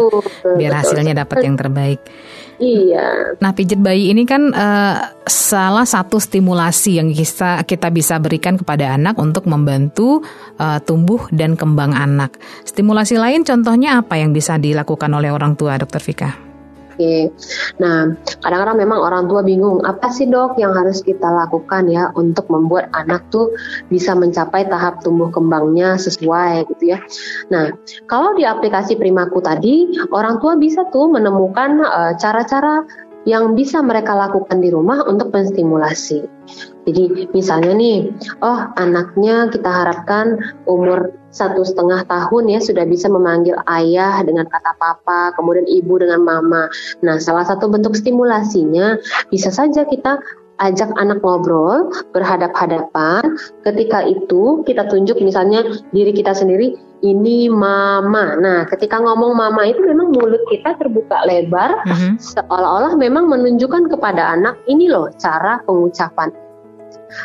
Biar 0.54 0.72
hasilnya 0.78 1.26
dapat 1.26 1.42
yang 1.42 1.58
terbaik. 1.58 1.98
Iya. 2.60 3.34
Nah, 3.40 3.50
pijat 3.56 3.80
bayi 3.80 4.12
ini 4.14 4.28
kan 4.28 4.52
uh, 4.52 5.16
salah 5.26 5.88
satu 5.88 6.20
stimulasi 6.20 7.00
yang 7.00 7.08
kita 7.10 7.64
kita 7.64 7.88
bisa 7.90 8.20
berikan 8.20 8.54
kepada 8.60 8.94
anak 8.94 9.16
untuk 9.18 9.48
membantu 9.48 10.22
uh, 10.60 10.78
tumbuh 10.84 11.26
dan 11.34 11.58
kembang 11.58 11.96
anak. 11.96 12.36
Stimulasi 12.68 13.18
lain 13.18 13.42
contohnya 13.42 13.98
apa 13.98 14.20
yang 14.20 14.30
bisa 14.36 14.60
dilakukan 14.60 15.10
oleh 15.10 15.32
orang 15.32 15.56
tua, 15.56 15.80
Dokter 15.80 16.04
Vika? 16.04 16.49
Oke. 17.00 17.32
Nah, 17.80 18.12
kadang-kadang 18.44 18.76
memang 18.76 19.00
orang 19.00 19.24
tua 19.24 19.40
bingung, 19.40 19.80
apa 19.88 20.12
sih 20.12 20.28
dok 20.28 20.60
yang 20.60 20.76
harus 20.76 21.00
kita 21.00 21.32
lakukan 21.32 21.88
ya 21.88 22.12
untuk 22.12 22.44
membuat 22.52 22.92
anak 22.92 23.24
tuh 23.32 23.56
bisa 23.88 24.12
mencapai 24.12 24.68
tahap 24.68 25.00
tumbuh 25.00 25.32
kembangnya 25.32 25.96
sesuai 25.96 26.68
gitu 26.68 26.92
ya. 26.92 27.00
Nah, 27.48 27.72
kalau 28.04 28.36
di 28.36 28.44
aplikasi 28.44 29.00
Primaku 29.00 29.40
tadi, 29.40 29.96
orang 30.12 30.44
tua 30.44 30.60
bisa 30.60 30.84
tuh 30.92 31.08
menemukan 31.08 31.80
eh, 31.80 32.12
cara-cara 32.20 32.84
uh, 32.84 33.09
yang 33.28 33.52
bisa 33.52 33.84
mereka 33.84 34.16
lakukan 34.16 34.58
di 34.64 34.72
rumah 34.72 35.04
untuk 35.04 35.28
menstimulasi. 35.32 36.24
Jadi 36.88 37.30
misalnya 37.36 37.76
nih, 37.76 38.08
oh 38.40 38.72
anaknya 38.80 39.52
kita 39.52 39.68
harapkan 39.68 40.40
umur 40.64 41.12
satu 41.30 41.62
setengah 41.62 42.02
tahun 42.10 42.50
ya 42.50 42.58
sudah 42.58 42.88
bisa 42.88 43.06
memanggil 43.06 43.54
ayah 43.70 44.24
dengan 44.24 44.48
kata 44.48 44.74
papa, 44.80 45.36
kemudian 45.38 45.68
ibu 45.68 46.00
dengan 46.00 46.24
mama. 46.24 46.66
Nah 47.04 47.20
salah 47.22 47.46
satu 47.46 47.70
bentuk 47.70 47.94
stimulasinya 47.94 48.98
bisa 49.30 49.52
saja 49.52 49.86
kita 49.86 50.18
ajak 50.60 50.92
anak 51.00 51.24
ngobrol 51.24 51.88
berhadap-hadapan. 52.12 53.36
Ketika 53.64 54.04
itu 54.04 54.64
kita 54.66 54.88
tunjuk 54.88 55.20
misalnya 55.24 55.64
diri 55.94 56.12
kita 56.12 56.36
sendiri 56.36 56.76
ini 57.00 57.48
mama. 57.48 58.36
Nah, 58.36 58.68
ketika 58.68 59.00
ngomong 59.00 59.32
mama 59.32 59.64
itu 59.68 59.80
memang 59.80 60.12
mulut 60.12 60.40
kita 60.52 60.76
terbuka 60.76 61.24
lebar 61.24 61.80
mm-hmm. 61.84 62.20
seolah-olah 62.20 62.96
memang 62.96 63.28
menunjukkan 63.28 63.88
kepada 63.88 64.36
anak 64.36 64.56
ini 64.68 64.88
loh 64.88 65.08
cara 65.16 65.60
pengucapan. 65.64 66.32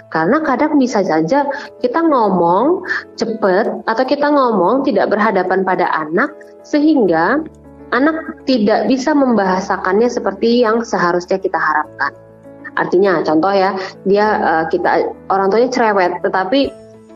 Karena 0.09 0.41
kadang 0.41 0.81
bisa 0.81 1.05
saja 1.05 1.45
kita 1.83 2.01
ngomong 2.01 2.81
cepet 3.19 3.69
atau 3.85 4.03
kita 4.05 4.27
ngomong 4.33 4.81
tidak 4.81 5.13
berhadapan 5.13 5.61
pada 5.61 5.85
anak 5.93 6.33
sehingga 6.65 7.45
anak 7.93 8.17
tidak 8.49 8.89
bisa 8.89 9.13
membahasakannya 9.13 10.09
seperti 10.09 10.65
yang 10.65 10.81
seharusnya 10.81 11.38
kita 11.38 11.57
harapkan. 11.57 12.11
Artinya 12.75 13.23
contoh 13.23 13.53
ya, 13.55 13.77
dia 14.03 14.25
uh, 14.41 14.65
kita 14.67 15.15
orang 15.31 15.47
tuanya 15.53 15.69
cerewet 15.71 16.11
tetapi 16.25 16.73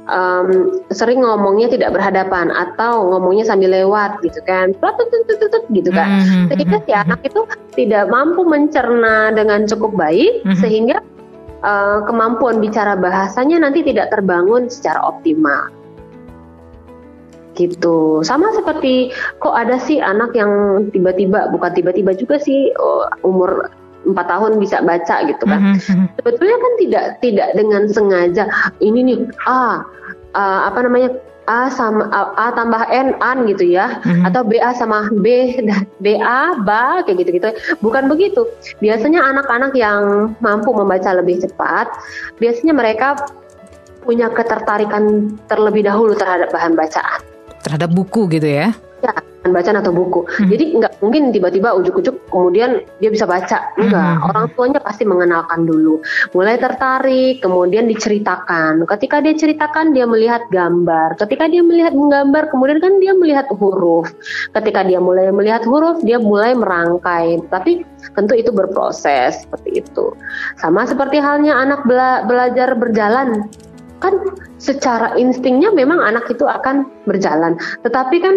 um, 0.09 0.81
sering 0.89 1.21
ngomongnya 1.21 1.69
tidak 1.71 1.95
berhadapan 1.95 2.49
atau 2.51 3.07
ngomongnya 3.13 3.45
sambil 3.47 3.71
lewat 3.71 4.19
gitu 4.25 4.41
kan, 4.43 4.73
gitu 5.71 5.89
kan. 5.93 6.09
Mhm, 6.19 6.49
Sehingga 6.51 6.77
mhm, 6.81 6.85
si 6.85 6.91
anak 6.91 7.19
itu 7.23 7.41
tidak 7.77 8.09
mampu 8.09 8.41
mencerna 8.43 9.31
dengan 9.31 9.69
cukup 9.69 9.95
baik 9.95 10.43
sehingga 10.59 10.99
uh, 11.63 12.03
kemampuan 12.03 12.59
bicara 12.59 12.97
bahasanya 12.97 13.63
nanti 13.63 13.85
tidak 13.85 14.11
terbangun 14.11 14.67
secara 14.67 14.99
optimal. 15.05 15.71
Gitu. 17.57 18.23
Sama 18.23 18.55
seperti 18.55 19.11
kok 19.43 19.51
ada 19.51 19.75
sih 19.83 19.99
anak 19.99 20.31
yang 20.31 20.85
tiba-tiba 20.95 21.51
bukan 21.51 21.71
tiba-tiba 21.75 22.15
juga 22.15 22.39
sih 22.39 22.71
oh, 22.79 23.03
umur 23.27 23.67
4 24.07 24.15
tahun 24.15 24.51
bisa 24.59 24.79
baca 24.83 25.15
gitu 25.27 25.43
kan. 25.43 25.59
mhm, 25.59 25.77
mhm. 25.79 26.05
Sebetulnya 26.19 26.57
kan 26.57 26.73
tidak 26.79 27.05
tidak 27.19 27.47
dengan 27.55 27.81
sengaja 27.91 28.43
ini 28.79 28.99
nih 29.03 29.17
A 29.47 29.83
uh, 30.35 30.59
apa 30.69 30.79
namanya 30.85 31.09
A 31.49 31.65
sama 31.73 32.05
A, 32.13 32.29
A 32.37 32.47
tambah 32.53 32.77
N 32.93 33.17
an 33.25 33.49
gitu 33.49 33.73
ya 33.73 33.97
Mhm. 34.05 34.29
atau 34.29 34.45
BA 34.45 34.69
sama 34.77 35.09
B 35.09 35.57
BA 35.97 36.41
ba 36.61 37.01
kayak 37.01 37.25
gitu-gitu. 37.25 37.49
Bukan 37.81 38.05
begitu. 38.05 38.45
Biasanya 38.77 39.25
anak-anak 39.25 39.73
yang 39.73 40.33
mampu 40.45 40.69
membaca 40.69 41.09
lebih 41.17 41.41
cepat, 41.41 41.89
biasanya 42.37 42.77
mereka 42.77 43.17
punya 44.05 44.29
ketertarikan 44.29 45.33
terlebih 45.49 45.89
dahulu 45.89 46.13
terhadap 46.13 46.53
bahan 46.53 46.77
bacaan. 46.77 47.19
Terhadap 47.65 47.89
buku 47.97 48.29
gitu 48.29 48.45
ya. 48.45 48.69
Ya, 49.01 49.13
bacaan 49.51 49.79
atau 49.79 49.91
buku. 49.93 50.25
Hmm. 50.25 50.49
Jadi 50.49 50.65
nggak 50.79 50.91
mungkin 51.03 51.33
tiba-tiba 51.33 51.73
ujuk-ujuk 51.77 52.29
kemudian 52.29 52.83
dia 53.01 53.09
bisa 53.09 53.25
baca. 53.29 53.73
Enggak, 53.79 54.13
Hmm. 54.19 54.27
orang 54.29 54.45
tuanya 54.53 54.79
pasti 54.81 55.03
mengenalkan 55.03 55.65
dulu. 55.65 56.01
Mulai 56.33 56.55
tertarik, 56.61 57.41
kemudian 57.41 57.89
diceritakan. 57.89 58.85
Ketika 58.85 59.21
dia 59.23 59.33
ceritakan, 59.35 59.91
dia 59.91 60.05
melihat 60.05 60.45
gambar. 60.53 61.19
Ketika 61.19 61.49
dia 61.49 61.61
melihat 61.61 61.93
gambar, 61.93 62.43
kemudian 62.53 62.79
kan 62.79 62.93
dia 63.01 63.13
melihat 63.15 63.45
huruf. 63.53 64.11
Ketika 64.53 64.85
dia 64.85 65.01
mulai 65.01 65.31
melihat 65.33 65.65
huruf, 65.65 66.01
dia 66.03 66.17
mulai 66.21 66.53
merangkai. 66.55 67.41
Tapi 67.49 67.83
tentu 68.15 68.33
itu 68.35 68.49
berproses 68.53 69.43
seperti 69.45 69.83
itu. 69.83 70.13
Sama 70.59 70.85
seperti 70.87 71.19
halnya 71.19 71.55
anak 71.55 71.83
bela- 71.85 72.23
belajar 72.27 72.75
berjalan 72.75 73.47
kan 73.99 74.15
secara 74.59 75.15
instingnya 75.19 75.71
memang 75.75 75.99
anak 75.99 76.27
itu 76.31 76.47
akan 76.47 76.87
berjalan. 77.03 77.59
Tetapi 77.83 78.15
kan 78.23 78.35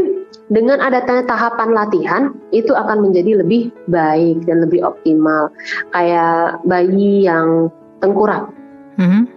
dengan 0.52 0.84
adanya 0.84 1.24
tahapan 1.24 1.72
latihan 1.72 2.22
itu 2.52 2.76
akan 2.76 3.08
menjadi 3.08 3.40
lebih 3.40 3.72
baik 3.88 4.44
dan 4.44 4.68
lebih 4.68 4.84
optimal. 4.84 5.48
Kayak 5.96 6.60
bayi 6.68 7.24
yang 7.24 7.72
tengkurap. 8.04 8.52
Mhm. 9.00 9.32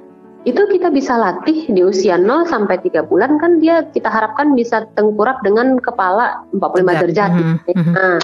Itu 0.45 0.61
kita 0.69 0.93
bisa 0.93 1.17
latih 1.17 1.65
di 1.71 1.81
usia 1.81 2.21
0 2.21 2.45
sampai 2.45 2.77
3 2.77 3.01
bulan 3.01 3.41
kan 3.41 3.57
dia 3.57 3.81
kita 3.89 4.11
harapkan 4.11 4.53
bisa 4.53 4.85
tengkurap 4.93 5.41
dengan 5.41 5.81
kepala 5.81 6.45
45 6.53 6.85
Tegak. 6.85 7.01
derajat. 7.01 7.31
Mhm, 7.33 7.55
mhm. 7.73 7.93
Nah, 7.95 8.15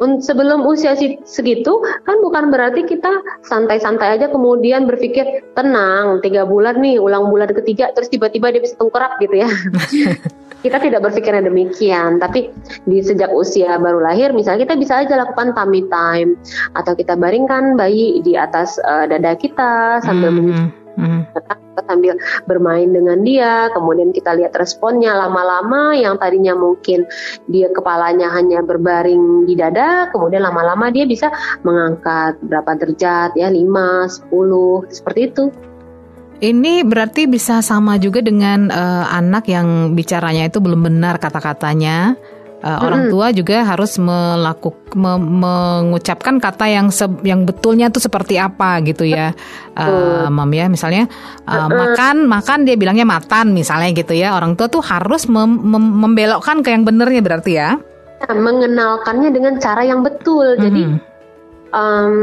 sebelum 0.00 0.68
usia 0.68 0.92
si- 0.92 1.20
segitu 1.24 1.80
kan 2.04 2.20
bukan 2.20 2.52
berarti 2.52 2.84
kita 2.84 3.08
santai-santai 3.48 4.20
aja 4.20 4.28
kemudian 4.28 4.84
berpikir 4.84 5.24
tenang 5.56 6.20
tiga 6.20 6.44
bulan 6.44 6.78
nih 6.84 7.00
ulang 7.00 7.32
bulan 7.32 7.48
ketiga 7.52 7.88
terus 7.96 8.12
tiba-tiba 8.12 8.52
dia 8.52 8.60
bisa 8.60 8.76
tengkurap 8.76 9.16
gitu 9.20 9.40
ya. 9.40 9.48
kita 10.64 10.82
tidak 10.82 11.04
berpikirnya 11.04 11.46
demikian, 11.46 12.18
tapi 12.18 12.50
di 12.90 12.98
sejak 12.98 13.30
usia 13.30 13.78
baru 13.78 14.02
lahir 14.02 14.34
misalnya 14.34 14.66
kita 14.66 14.74
bisa 14.74 15.04
aja 15.04 15.14
lakukan 15.14 15.54
tummy 15.54 15.86
time 15.86 16.34
atau 16.74 16.96
kita 16.96 17.14
baringkan 17.14 17.78
bayi 17.78 18.18
di 18.26 18.34
atas 18.34 18.80
eh, 18.82 19.06
dada 19.06 19.38
kita 19.38 20.02
sambil 20.02 20.34
Mhm, 20.34 20.85
mhm. 20.96 21.20
kita 21.32 21.80
sambil 21.86 22.14
bermain 22.48 22.88
dengan 22.88 23.20
dia, 23.22 23.68
kemudian 23.72 24.10
kita 24.10 24.34
lihat 24.34 24.56
responnya 24.56 25.12
lama-lama 25.12 25.92
yang 25.94 26.16
tadinya 26.16 26.56
mungkin 26.56 27.04
dia 27.46 27.68
kepalanya 27.70 28.32
hanya 28.32 28.64
berbaring 28.64 29.46
di 29.46 29.54
dada, 29.54 30.08
kemudian 30.10 30.42
lama-lama 30.42 30.88
dia 30.90 31.04
bisa 31.04 31.30
mengangkat 31.62 32.40
berapa 32.42 32.70
derajat 32.80 33.36
ya 33.36 33.48
5, 33.52 34.32
10 34.32 34.88
seperti 34.90 35.20
itu. 35.30 35.44
Ini 36.36 36.84
berarti 36.84 37.24
bisa 37.24 37.64
sama 37.64 37.96
juga 37.96 38.20
dengan 38.20 38.68
eh, 38.68 39.04
anak 39.08 39.48
yang 39.48 39.96
bicaranya 39.96 40.52
itu 40.52 40.60
belum 40.60 40.84
benar 40.84 41.16
kata-katanya. 41.16 42.12
Eh, 42.56 42.78
Orang 42.80 43.12
tua 43.12 43.30
juga 43.30 43.62
harus 43.62 44.00
melakukan 44.00 45.20
mengucapkan 45.20 46.40
kata 46.40 46.64
yang 46.66 46.88
se- 46.88 47.20
yang 47.20 47.44
betulnya 47.44 47.92
tuh 47.92 48.00
seperti 48.00 48.40
apa 48.40 48.80
gitu 48.80 49.04
ya, 49.04 49.36
Eh, 49.76 50.26
Mam 50.32 50.48
ya. 50.50 50.66
Misalnya 50.66 51.04
eh, 51.44 51.68
makan 51.68 52.24
makan 52.24 52.64
dia 52.64 52.74
bilangnya 52.74 53.04
matan 53.04 53.52
misalnya 53.52 53.92
gitu 53.92 54.16
ya. 54.16 54.32
Orang 54.32 54.56
tua 54.56 54.66
tuh 54.66 54.80
harus 54.80 55.28
mem- 55.28 55.60
mem- 55.62 55.96
membelokkan 56.00 56.64
ke 56.64 56.72
yang 56.72 56.82
benernya 56.82 57.20
berarti 57.20 57.52
ya. 57.54 57.76
Nah, 58.16 58.32
mengenalkannya 58.32 59.28
dengan 59.28 59.60
cara 59.60 59.84
yang 59.84 60.00
betul. 60.00 60.56
Jadi 60.56 60.82
Mhm. 60.88 60.98
em, 61.76 62.14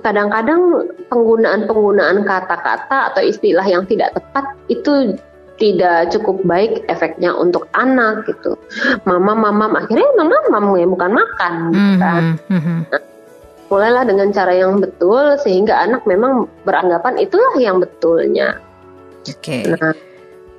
kadang-kadang 0.00 0.88
penggunaan-penggunaan 1.12 2.24
kata-kata 2.24 3.12
atau 3.12 3.20
istilah 3.20 3.64
yang 3.64 3.84
tidak 3.84 4.16
tepat 4.16 4.56
itu 4.66 5.20
tidak 5.60 6.10
cukup 6.14 6.40
baik 6.42 6.82
efeknya 6.88 7.34
untuk 7.36 7.68
anak 7.76 8.24
gitu. 8.26 8.56
Mama, 9.04 9.36
mama, 9.36 9.68
akhirnya 9.78 10.08
mama, 10.16 10.36
mama 10.48 10.74
ya 10.78 10.88
bukan 10.88 11.10
makan. 11.12 11.52
gitu 11.70 11.92
kan. 12.00 12.22
Mhm, 12.48 12.58
mhm. 12.58 12.78
Mulailah 13.72 14.04
dengan 14.04 14.28
cara 14.36 14.52
yang 14.52 14.84
betul 14.84 15.40
sehingga 15.40 15.80
anak 15.80 16.04
memang 16.04 16.44
beranggapan 16.68 17.16
itulah 17.16 17.56
yang 17.56 17.80
betulnya. 17.80 18.60
Oke. 19.24 19.64
Nah, 19.64 19.96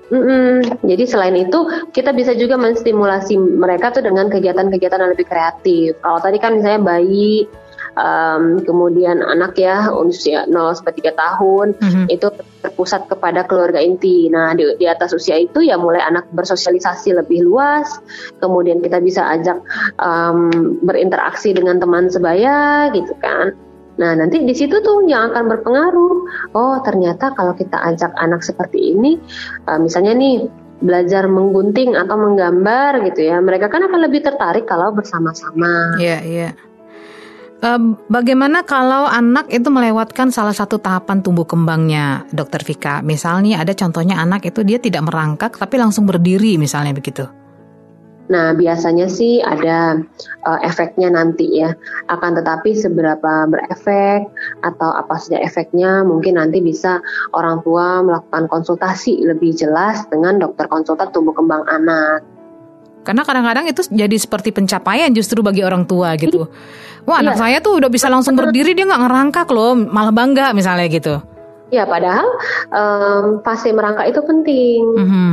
mm-mm. 0.10 0.82
jadi 0.82 1.03
selain 1.06 1.38
itu 1.38 1.60
kita 1.93 2.10
bisa 2.10 2.34
juga 2.34 2.58
menstimulasi 2.58 3.38
mereka 3.38 3.93
tuh 3.93 4.01
dengan 4.01 4.34
kegiatan-kegiatan 4.34 4.97
yang 4.97 5.13
lebih 5.13 5.29
kreatif. 5.29 5.93
Kalau 6.01 6.19
tadi 6.25 6.41
kan 6.41 6.58
misalnya 6.58 6.82
bayi, 6.82 7.45
em, 7.93 8.62
kemudian 8.65 9.21
anak 9.21 9.58
ya 9.58 9.89
usia 9.93 10.45
0 10.49 10.73
sampai 10.73 10.93
3 10.97 11.13
tahun 11.13 11.67
Mhm. 11.77 12.06
itu 12.10 12.27
terpusat 12.63 13.06
kepada 13.12 13.45
keluarga 13.45 13.77
inti. 13.79 14.27
Nah 14.34 14.56
di, 14.58 14.77
di 14.79 14.86
atas 14.89 15.13
usia 15.13 15.38
itu 15.38 15.62
ya 15.62 15.77
mulai 15.77 16.01
anak 16.01 16.29
bersosialisasi 16.34 17.13
lebih 17.13 17.45
luas. 17.45 17.99
Kemudian 18.41 18.82
kita 18.82 18.97
bisa 18.99 19.29
ajak 19.29 19.62
em, 20.01 20.49
berinteraksi 20.82 21.53
dengan 21.53 21.77
teman 21.77 22.10
sebaya 22.10 22.89
gitu 22.93 23.13
kan. 23.21 23.53
Nah, 23.93 24.17
nanti 24.17 24.41
di 24.41 24.58
situ 24.58 24.82
tuh 24.82 25.06
yang 25.06 25.29
akan 25.29 25.53
berpengaruh. 25.53 26.15
Oh, 26.58 26.82
ternyata 26.82 27.29
kalau 27.38 27.53
kita 27.53 27.77
ajak 27.77 28.10
anak 28.17 28.41
seperti 28.41 28.97
ini, 28.97 29.21
uh, 29.69 29.77
misalnya 29.77 30.17
nih 30.17 30.49
belajar 30.82 31.29
menggunting 31.29 31.93
atau 31.95 32.17
menggambar 32.17 33.06
gitu 33.08 33.29
ya, 33.29 33.38
mereka 33.39 33.69
kan 33.69 33.86
akan 33.86 33.99
lebih 34.03 34.25
tertarik 34.25 34.65
kalau 34.65 34.91
bersama-sama. 34.91 35.95
Iya, 36.01 36.17
iya. 36.25 36.49
Em, 36.51 36.72
bagaimana 38.12 38.67
kalau 38.67 39.08
anak 39.08 39.47
itu 39.47 39.71
melewatkan 39.71 40.30
salah 40.36 40.52
satu 40.52 40.76
tahapan 40.84 41.23
tumbuh 41.23 41.47
kembangnya, 41.47 42.28
Dokter 42.36 42.60
Vika? 42.60 42.99
Misalnya 42.99 43.63
ada 43.63 43.71
contohnya 43.71 44.19
anak 44.19 44.43
itu 44.43 44.67
dia 44.67 44.78
tidak 44.84 45.08
merangkak 45.08 45.56
tapi 45.56 45.80
langsung 45.80 46.04
berdiri 46.04 46.60
misalnya 46.60 46.91
begitu. 46.91 47.23
Nah, 48.32 48.56
biasanya 48.56 49.12
sih 49.12 49.43
ada 49.43 49.99
uh, 50.47 50.60
efeknya 50.63 51.12
nanti 51.12 51.60
ya. 51.60 51.76
Akan 52.08 52.39
tetapi 52.39 52.71
seberapa 52.71 53.52
berefek 53.52 54.32
atau 54.63 54.89
apa 54.95 55.19
saja 55.19 55.43
efeknya, 55.43 56.08
mungkin 56.08 56.39
nanti 56.39 56.63
bisa 56.63 57.04
orang 57.36 57.60
tua 57.67 57.99
melakukan 57.99 58.47
konsultasi 58.47 59.28
lebih 59.28 59.52
jelas 59.52 60.08
dengan 60.08 60.39
dokter 60.39 60.71
konsultan 60.71 61.12
tumbuh 61.12 61.36
kembang 61.36 61.67
anak. 61.67 62.23
Karena 63.04 63.28
kadang-kadang 63.28 63.67
itu 63.67 63.84
jadi 63.91 64.15
seperti 64.15 64.56
pencapaian 64.56 65.12
justru 65.12 65.43
bagi 65.43 65.60
orang 65.60 65.84
tua 65.84 66.15
gitu. 66.15 66.47
Wah 67.03 67.19
anak 67.19 67.35
Iya. 67.35 67.41
saya 67.41 67.57
tuh 67.59 67.83
udah 67.83 67.89
bisa 67.91 68.07
langsung 68.07 68.39
berdiri 68.39 68.71
dia 68.71 68.87
nggak 68.87 69.03
ngerangkak 69.03 69.47
loh, 69.51 69.75
malah 69.75 70.15
bangga 70.15 70.55
misalnya 70.55 70.87
gitu. 70.87 71.19
Ya, 71.73 71.83
padahal 71.83 72.27
em, 72.71 73.25
fase 73.43 73.73
merangkak 73.73 74.13
itu 74.13 74.21
penting. 74.23 74.81
Mhm. 74.95 75.31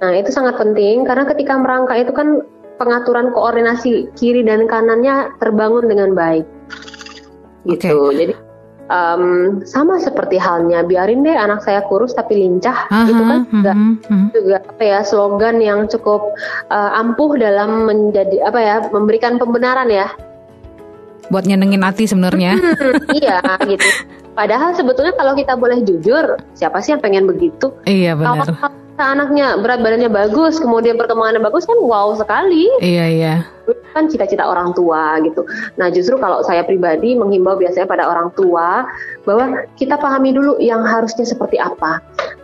Nah, 0.00 0.12
itu 0.16 0.30
sangat 0.32 0.56
penting 0.56 1.04
karena 1.04 1.28
ketika 1.28 1.56
merangkak 1.58 2.08
itu 2.08 2.12
kan 2.14 2.44
pengaturan 2.80 3.32
koordinasi 3.36 4.08
kiri 4.16 4.40
dan 4.46 4.64
kanannya 4.64 5.34
terbangun 5.42 5.88
dengan 5.90 6.16
baik. 6.16 6.46
Gitu. 7.68 7.96
Jadi 8.16 8.34
em, 8.90 9.24
sama 9.66 9.98
seperti 10.00 10.36
halnya 10.40 10.86
biarin 10.86 11.26
deh 11.26 11.36
anak 11.36 11.62
saya 11.64 11.84
kurus 11.86 12.16
tapi 12.16 12.38
lincah 12.40 12.88
Aha, 12.90 13.06
itu 13.06 13.22
kan 13.22 13.40
juga 13.48 13.72
mhm, 13.76 13.92
mhm. 14.08 14.28
juga 14.34 14.56
apa 14.64 14.82
ya 14.82 15.00
slogan 15.04 15.56
yang 15.62 15.86
cukup 15.86 16.34
eh, 16.72 16.90
ampuh 16.98 17.36
dalam 17.38 17.86
menjadi 17.86 18.48
apa 18.48 18.58
ya 18.60 18.76
memberikan 18.94 19.36
pembenaran 19.36 19.90
ya. 19.90 20.08
Buat 21.30 21.46
nyenengin 21.46 21.82
hati 21.86 22.10
sebenarnya. 22.10 22.58
Hmm, 22.58 23.16
iya 23.22 23.40
gitu. 23.64 23.86
Padahal 24.34 24.74
sebetulnya 24.74 25.14
kalau 25.14 25.34
kita 25.34 25.54
boleh 25.58 25.82
jujur, 25.82 26.38
siapa 26.54 26.78
sih 26.82 26.94
yang 26.94 27.02
pengen 27.02 27.26
begitu? 27.26 27.74
Iya 27.86 28.14
benar. 28.14 28.46
kalau 28.46 28.70
anaknya 29.00 29.56
berat 29.56 29.80
badannya 29.80 30.12
bagus, 30.12 30.60
kemudian 30.60 31.00
perkembangannya 31.00 31.40
bagus 31.40 31.64
kan 31.64 31.78
wow 31.80 32.12
sekali. 32.14 32.68
Iya 32.84 33.06
iya. 33.08 33.34
Kan 33.96 34.06
cita-cita 34.12 34.44
orang 34.44 34.76
tua 34.76 35.18
gitu. 35.24 35.46
Nah 35.80 35.88
justru 35.88 36.20
kalau 36.20 36.44
saya 36.44 36.62
pribadi 36.62 37.16
menghimbau 37.16 37.56
biasanya 37.56 37.88
pada 37.88 38.06
orang 38.06 38.28
tua 38.36 38.86
bahwa 39.24 39.64
kita 39.80 39.96
pahami 39.96 40.36
dulu 40.36 40.60
yang 40.60 40.84
harusnya 40.84 41.24
seperti 41.24 41.56
apa. 41.56 42.02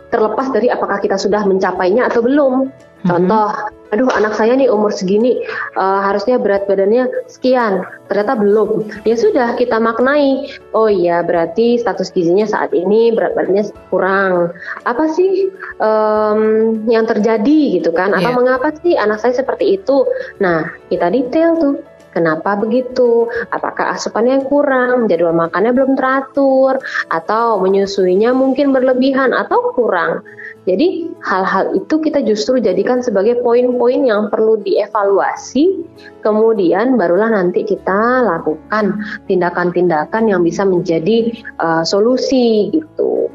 Terlepas 0.09 0.49
dari 0.55 0.71
apakah 0.71 0.99
kita 1.03 1.19
sudah 1.19 1.43
mencapainya 1.43 2.07
atau 2.07 2.23
belum. 2.23 2.71
Contoh, 3.05 3.53
aduh 3.93 4.09
anak 4.09 4.33
saya 4.33 4.57
nih 4.57 4.67
umur 4.73 4.89
segini 4.89 5.39
uh, 5.77 6.01
harusnya 6.01 6.41
berat 6.41 6.65
badannya 6.65 7.07
sekian, 7.29 7.85
ternyata 8.09 8.33
belum. 8.35 8.89
Ya 9.05 9.15
sudah 9.15 9.53
kita 9.53 9.77
maknai, 9.77 10.49
oh 10.73 10.89
iya 10.89 11.21
berarti 11.21 11.77
status 11.77 12.09
gizinya 12.11 12.49
saat 12.49 12.73
ini 12.73 13.13
berat 13.13 13.37
badannya 13.37 13.69
kurang. 13.93 14.51
Apa 14.83 15.13
sih 15.13 15.53
um, 15.77 16.83
yang 16.89 17.05
terjadi 17.05 17.79
gitu 17.79 17.93
kan? 17.93 18.17
Atau 18.17 18.33
yeah. 18.33 18.37
mengapa 18.41 18.73
sih 18.81 18.97
anak 18.97 19.21
saya 19.21 19.37
seperti 19.37 19.77
itu? 19.77 20.03
Nah 20.41 20.67
kita 20.89 21.13
detail 21.13 21.53
tuh 21.61 21.75
Kenapa 22.17 22.57
begitu? 22.57 23.29
Apakah 23.53 23.93
asupannya 23.93 24.41
kurang, 24.49 25.05
jadwal 25.05 25.37
makannya 25.37 25.69
belum 25.69 25.93
teratur, 25.93 26.81
atau 27.13 27.61
menyusuinya 27.61 28.33
mungkin 28.33 28.73
berlebihan 28.73 29.37
atau 29.37 29.69
kurang? 29.77 30.25
Jadi 30.65 31.13
hal-hal 31.21 31.77
itu 31.77 32.01
kita 32.01 32.25
justru 32.25 32.57
jadikan 32.57 33.05
sebagai 33.05 33.45
poin-poin 33.45 34.01
yang 34.01 34.33
perlu 34.33 34.57
dievaluasi, 34.65 35.85
kemudian 36.25 36.97
barulah 36.97 37.29
nanti 37.29 37.61
kita 37.61 38.25
lakukan 38.25 38.97
tindakan-tindakan 39.29 40.25
yang 40.25 40.41
bisa 40.41 40.65
menjadi 40.65 41.37
uh, 41.61 41.85
solusi 41.85 42.73
gitu 42.73 43.29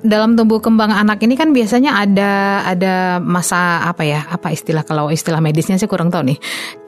dalam 0.00 0.32
tumbuh 0.32 0.64
kembang 0.64 0.88
anak 0.88 1.20
ini 1.20 1.36
kan 1.36 1.52
biasanya 1.52 2.00
ada 2.00 2.64
ada 2.64 2.94
masa 3.20 3.84
apa 3.84 4.00
ya 4.00 4.24
apa 4.32 4.48
istilah 4.48 4.80
kalau 4.80 5.12
istilah 5.12 5.44
medisnya 5.44 5.76
sih 5.76 5.88
kurang 5.88 6.08
tahu 6.08 6.32
nih. 6.32 6.38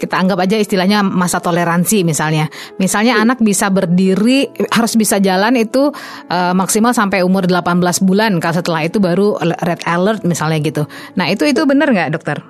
Kita 0.01 0.17
anggap 0.17 0.41
aja 0.41 0.57
istilahnya 0.57 1.05
masa 1.05 1.39
toleransi 1.39 2.09
misalnya. 2.09 2.49
Misalnya 2.81 3.21
anak 3.21 3.45
bisa 3.45 3.69
berdiri 3.69 4.49
harus 4.73 4.97
bisa 4.97 5.21
jalan 5.21 5.61
itu 5.61 5.93
uh, 6.33 6.55
maksimal 6.57 6.97
sampai 6.97 7.21
umur 7.21 7.45
18 7.45 7.81
bulan. 8.05 8.41
Kalau 8.41 8.55
setelah 8.57 8.83
itu 8.89 8.97
baru 8.97 9.37
red 9.41 9.85
alert 9.85 10.25
misalnya 10.25 10.59
gitu. 10.65 10.83
Nah 11.17 11.29
itu 11.29 11.45
itu 11.45 11.61
benar 11.69 11.93
nggak 11.93 12.17
dokter? 12.17 12.41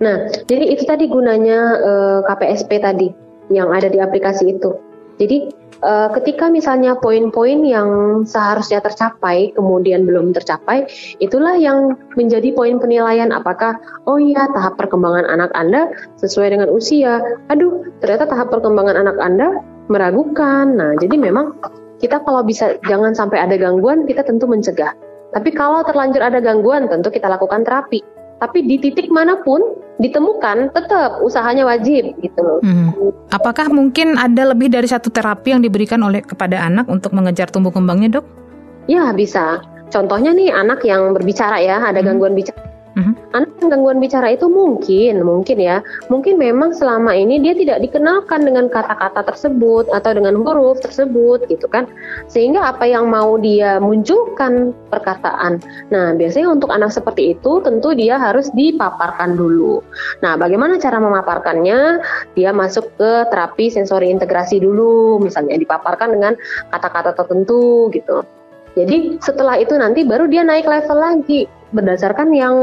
Nah 0.00 0.32
jadi 0.48 0.72
itu 0.72 0.88
tadi 0.88 1.06
gunanya 1.06 1.58
uh, 1.78 1.92
eh, 1.92 2.18
KPSP 2.32 2.70
tadi 2.80 3.08
yang 3.52 3.68
ada 3.68 3.92
di 3.92 4.00
aplikasi 4.00 4.56
itu. 4.56 4.72
Jadi 5.20 5.61
uh, 5.82 6.08
ketika 6.16 6.48
misalnya 6.48 6.96
poin-poin 6.98 7.66
yang 7.66 8.22
seharusnya 8.24 8.80
tercapai 8.80 9.52
kemudian 9.52 10.06
belum 10.08 10.32
tercapai, 10.32 10.86
itulah 11.18 11.58
yang 11.58 11.98
menjadi 12.14 12.54
poin 12.54 12.78
penilaian 12.78 13.34
apakah 13.34 13.76
oh 14.06 14.16
iya 14.16 14.48
tahap 14.54 14.78
perkembangan 14.78 15.28
anak 15.28 15.50
Anda 15.52 15.92
sesuai 16.22 16.54
dengan 16.56 16.68
usia. 16.70 17.20
Aduh, 17.50 17.84
ternyata 18.00 18.30
tahap 18.30 18.54
perkembangan 18.54 18.96
anak 18.96 19.16
Anda 19.18 19.60
meragukan. 19.90 20.78
Nah, 20.78 20.94
jadi 20.96 21.18
memang 21.18 21.58
kita 22.02 22.22
kalau 22.22 22.42
bisa 22.42 22.78
jangan 22.86 23.14
sampai 23.14 23.38
ada 23.38 23.54
gangguan, 23.58 24.06
kita 24.06 24.26
tentu 24.26 24.46
mencegah. 24.50 24.94
Tapi 25.32 25.48
kalau 25.54 25.80
terlanjur 25.86 26.20
ada 26.20 26.44
gangguan, 26.44 26.92
tentu 26.92 27.08
kita 27.08 27.24
lakukan 27.24 27.64
terapi. 27.64 28.11
Tapi 28.42 28.66
di 28.66 28.74
titik 28.82 29.06
mana 29.06 29.38
pun 29.46 29.62
ditemukan 30.02 30.74
tetap 30.74 31.22
usahanya 31.22 31.62
wajib 31.62 32.10
gitu 32.18 32.40
loh. 32.42 32.58
Hmm. 32.66 32.90
Apakah 33.30 33.70
mungkin 33.70 34.18
ada 34.18 34.50
lebih 34.50 34.66
dari 34.66 34.90
satu 34.90 35.14
terapi 35.14 35.54
yang 35.54 35.62
diberikan 35.62 36.02
oleh 36.02 36.26
kepada 36.26 36.58
anak 36.58 36.90
untuk 36.90 37.14
mengejar 37.14 37.46
tumbuh 37.54 37.70
kembangnya, 37.70 38.18
Dok? 38.18 38.26
Ya, 38.90 39.14
bisa. 39.14 39.62
Contohnya 39.94 40.34
nih 40.34 40.50
anak 40.50 40.82
yang 40.82 41.14
berbicara 41.14 41.62
ya, 41.62 41.86
ada 41.86 42.02
hmm. 42.02 42.06
gangguan 42.10 42.34
bicara 42.34 42.71
Mm-hmm. 42.92 43.14
Anak 43.32 43.50
yang 43.64 43.68
gangguan 43.72 43.98
bicara 44.04 44.36
itu 44.36 44.52
mungkin, 44.52 45.24
mungkin 45.24 45.56
ya, 45.56 45.80
mungkin 46.12 46.36
memang 46.36 46.76
selama 46.76 47.16
ini 47.16 47.40
dia 47.40 47.56
tidak 47.56 47.80
dikenalkan 47.80 48.44
dengan 48.44 48.68
kata-kata 48.68 49.24
tersebut 49.32 49.88
atau 49.88 50.12
dengan 50.12 50.36
huruf 50.36 50.84
tersebut 50.84 51.48
gitu 51.48 51.64
kan, 51.72 51.88
sehingga 52.28 52.60
apa 52.60 52.84
yang 52.84 53.08
mau 53.08 53.40
dia 53.40 53.80
munculkan 53.80 54.76
perkataan. 54.92 55.64
Nah, 55.88 56.12
biasanya 56.12 56.52
untuk 56.52 56.68
anak 56.68 56.92
seperti 56.92 57.32
itu 57.32 57.64
tentu 57.64 57.96
dia 57.96 58.20
harus 58.20 58.52
dipaparkan 58.52 59.40
dulu. 59.40 59.80
Nah, 60.20 60.36
bagaimana 60.36 60.76
cara 60.76 61.00
memaparkannya? 61.00 62.04
Dia 62.36 62.52
masuk 62.52 62.92
ke 63.00 63.24
terapi 63.32 63.72
sensori 63.72 64.12
integrasi 64.12 64.60
dulu, 64.60 65.16
misalnya 65.16 65.56
dipaparkan 65.56 66.12
dengan 66.12 66.36
kata-kata 66.68 67.16
tertentu 67.16 67.88
gitu. 67.96 68.20
Jadi 68.72 69.20
setelah 69.20 69.60
itu 69.60 69.76
nanti 69.76 70.00
baru 70.00 70.28
dia 70.28 70.40
naik 70.44 70.64
level 70.64 70.96
lagi 70.96 71.44
berdasarkan 71.72 72.28
yang 72.36 72.54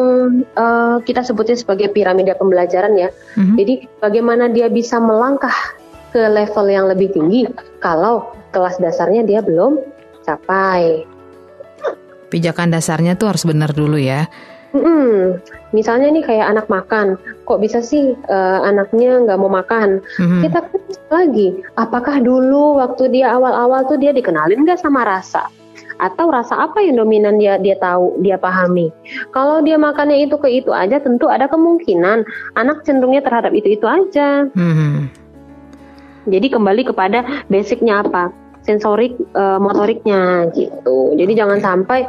uh, 0.56 1.02
kita 1.04 1.26
sebutnya 1.26 1.58
sebagai 1.58 1.90
piramida 1.92 2.38
pembelajaran 2.38 2.96
ya. 2.96 3.10
Mm-hmm. 3.36 3.56
Jadi 3.58 3.74
bagaimana 4.00 4.46
dia 4.48 4.70
bisa 4.70 5.02
melangkah 5.02 5.54
ke 6.10 6.22
level 6.30 6.66
yang 6.70 6.86
lebih 6.90 7.14
tinggi 7.14 7.46
kalau 7.82 8.34
kelas 8.54 8.78
dasarnya 8.82 9.26
dia 9.26 9.42
belum 9.42 9.82
capai. 10.26 11.06
Pijakan 12.30 12.70
dasarnya 12.70 13.18
tuh 13.18 13.34
harus 13.34 13.44
benar 13.46 13.74
dulu 13.74 13.98
ya. 13.98 14.30
Hmm, 14.70 15.42
misalnya 15.74 16.14
nih 16.14 16.22
kayak 16.22 16.46
anak 16.54 16.70
makan, 16.70 17.18
kok 17.50 17.58
bisa 17.58 17.82
sih 17.82 18.14
uh, 18.30 18.62
anaknya 18.62 19.18
nggak 19.26 19.40
mau 19.42 19.50
makan? 19.50 19.98
Mm-hmm. 20.22 20.42
Kita 20.46 20.60
lagi, 21.10 21.48
apakah 21.74 22.22
dulu 22.22 22.78
waktu 22.78 23.10
dia 23.10 23.34
awal-awal 23.34 23.90
tuh 23.90 23.98
dia 23.98 24.14
dikenalin 24.14 24.62
nggak 24.62 24.78
sama 24.78 25.02
rasa? 25.02 25.50
Atau 26.00 26.32
rasa 26.32 26.56
apa 26.56 26.80
yang 26.80 26.98
dominan 26.98 27.38
dia 27.38 27.60
dia 27.60 27.76
tahu 27.78 28.18
dia 28.24 28.40
pahami? 28.40 28.90
Kalau 29.36 29.60
dia 29.60 29.76
makannya 29.76 30.26
itu 30.26 30.36
ke 30.40 30.50
itu 30.50 30.72
aja 30.72 30.98
tentu 31.00 31.28
ada 31.28 31.46
kemungkinan 31.52 32.24
anak 32.56 32.82
cenderungnya 32.88 33.22
terhadap 33.24 33.52
itu 33.54 33.76
itu 33.76 33.86
aja. 33.86 34.48
Hmm. 34.56 35.12
jadi 36.30 36.52
kembali 36.52 36.86
kepada 36.88 37.46
basicnya 37.50 38.06
apa? 38.06 38.30
Sensorik 38.62 39.18
uh, 39.34 39.58
motoriknya 39.58 40.52
gitu. 40.54 41.16
Jadi 41.18 41.32
jangan 41.34 41.58
sampai 41.64 42.06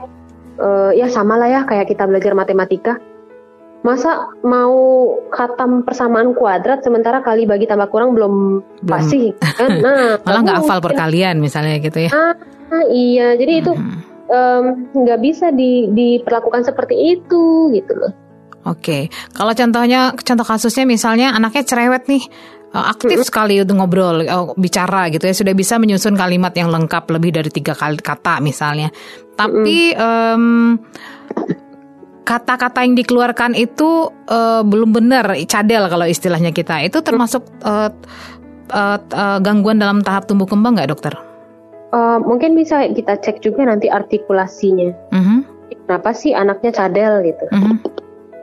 uh, 0.60 0.92
ya 0.92 1.08
sama 1.08 1.40
lah 1.40 1.48
ya 1.48 1.60
kayak 1.64 1.88
kita 1.88 2.04
belajar 2.04 2.36
matematika 2.36 3.00
masa 3.80 4.28
mau 4.44 4.76
khatam 5.32 5.88
persamaan 5.88 6.36
kuadrat 6.36 6.84
sementara 6.84 7.24
kali 7.24 7.48
bagi 7.48 7.64
tambah 7.64 7.88
kurang 7.88 8.12
belum, 8.12 8.60
belum. 8.84 8.88
pasti 8.88 9.32
kan 9.40 9.70
nah 9.84 10.20
malah 10.20 10.40
nggak 10.44 10.58
hafal 10.60 10.80
perkalian 10.84 11.40
misalnya 11.40 11.80
gitu 11.80 12.04
ya 12.04 12.10
ah, 12.12 12.36
Ah, 12.70 12.86
iya, 12.86 13.34
jadi 13.34 13.66
itu 13.66 13.72
nggak 14.94 15.18
um, 15.18 15.24
bisa 15.26 15.50
di, 15.50 15.90
diperlakukan 15.90 16.62
seperti 16.62 17.18
itu 17.18 17.74
gitu 17.74 17.92
loh. 17.98 18.14
Oke, 18.62 19.10
kalau 19.34 19.50
contohnya 19.56 20.14
contoh 20.14 20.46
kasusnya 20.46 20.86
misalnya 20.86 21.34
anaknya 21.34 21.66
cerewet 21.66 22.06
nih, 22.06 22.22
eh, 22.70 22.84
aktif 22.94 23.18
hmm. 23.18 23.26
sekali 23.26 23.58
untuk 23.58 23.82
ngobrol, 23.82 24.22
oh, 24.30 24.54
bicara 24.54 25.10
gitu 25.10 25.26
ya, 25.26 25.34
sudah 25.34 25.54
bisa 25.56 25.82
menyusun 25.82 26.14
kalimat 26.14 26.54
yang 26.54 26.70
lengkap 26.70 27.10
lebih 27.10 27.34
dari 27.34 27.50
tiga 27.50 27.74
kali 27.74 27.98
kata 27.98 28.38
misalnya. 28.38 28.94
Tapi 29.34 29.96
um, 29.98 30.78
kata-kata 32.24 32.84
yang 32.84 32.94
dikeluarkan 32.94 33.58
itu 33.58 34.10
uh, 34.30 34.62
belum 34.62 34.94
benar, 34.94 35.34
cadel 35.46 35.88
kalau 35.90 36.06
istilahnya 36.06 36.54
kita. 36.54 36.84
Itu 36.86 37.02
termasuk 37.02 37.42
uh, 37.64 37.90
uh, 38.70 38.98
uh, 38.98 39.38
gangguan 39.42 39.82
dalam 39.82 40.00
tahap 40.00 40.30
tumbuh 40.30 40.46
kembang 40.46 40.78
nggak 40.78 40.90
dokter? 40.90 41.14
Uh, 41.90 42.22
mungkin 42.22 42.54
bisa 42.54 42.86
kita 42.94 43.18
cek 43.18 43.42
juga 43.42 43.66
nanti 43.66 43.90
artikulasinya. 43.90 44.90
Uh-huh. 45.10 45.40
Kenapa 45.86 46.14
sih 46.14 46.30
anaknya 46.30 46.70
cadel 46.70 47.26
gitu? 47.26 47.44
Uh-huh. 47.50 47.76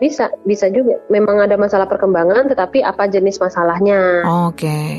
Bisa, 0.03 0.29
bisa 0.43 0.67
juga. 0.67 0.99
Memang 1.07 1.41
ada 1.41 1.55
masalah 1.55 1.87
perkembangan, 1.87 2.51
tetapi 2.51 2.83
apa 2.83 3.07
jenis 3.07 3.39
masalahnya? 3.39 4.27
Oke. 4.45 4.67
Okay. 4.67 4.95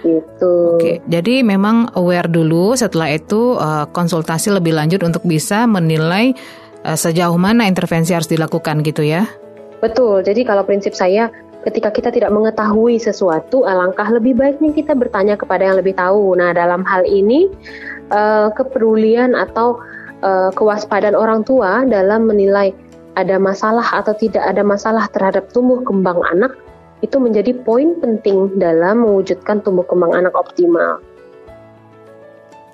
Gitu. 0.00 0.80
Oke, 0.80 1.04
jadi 1.12 1.44
memang 1.44 1.92
aware 1.92 2.24
dulu. 2.24 2.72
Setelah 2.72 3.12
itu 3.12 3.60
uh, 3.60 3.84
konsultasi 3.92 4.48
lebih 4.48 4.72
lanjut 4.72 5.04
untuk 5.04 5.20
bisa 5.28 5.68
menilai 5.68 6.32
uh, 6.32 6.59
sejauh 6.84 7.36
mana 7.36 7.68
intervensi 7.68 8.16
harus 8.16 8.30
dilakukan 8.30 8.80
gitu 8.84 9.04
ya? 9.04 9.28
Betul. 9.80 10.24
Jadi 10.24 10.44
kalau 10.44 10.64
prinsip 10.64 10.92
saya 10.96 11.28
ketika 11.64 11.92
kita 11.92 12.08
tidak 12.08 12.32
mengetahui 12.32 12.96
sesuatu, 12.96 13.68
alangkah 13.68 14.08
lebih 14.08 14.36
baiknya 14.36 14.72
kita 14.72 14.96
bertanya 14.96 15.36
kepada 15.36 15.68
yang 15.68 15.76
lebih 15.76 15.92
tahu. 15.96 16.36
Nah, 16.36 16.56
dalam 16.56 16.80
hal 16.88 17.04
ini, 17.04 17.48
uh, 18.12 18.48
kepedulian 18.52 19.36
atau 19.36 19.80
kewaspadaan 20.52 21.16
orang 21.16 21.48
tua 21.48 21.88
dalam 21.88 22.28
menilai 22.28 22.76
ada 23.16 23.40
masalah 23.40 23.88
atau 23.88 24.12
tidak 24.12 24.44
ada 24.44 24.60
masalah 24.60 25.08
terhadap 25.16 25.48
tumbuh 25.50 25.80
kembang 25.80 26.20
anak 26.28 26.52
itu 27.00 27.16
menjadi 27.16 27.56
poin 27.64 27.96
penting 28.04 28.60
dalam 28.60 29.00
mewujudkan 29.00 29.64
tumbuh 29.64 29.84
kembang 29.88 30.12
anak 30.12 30.36
optimal. 30.36 31.00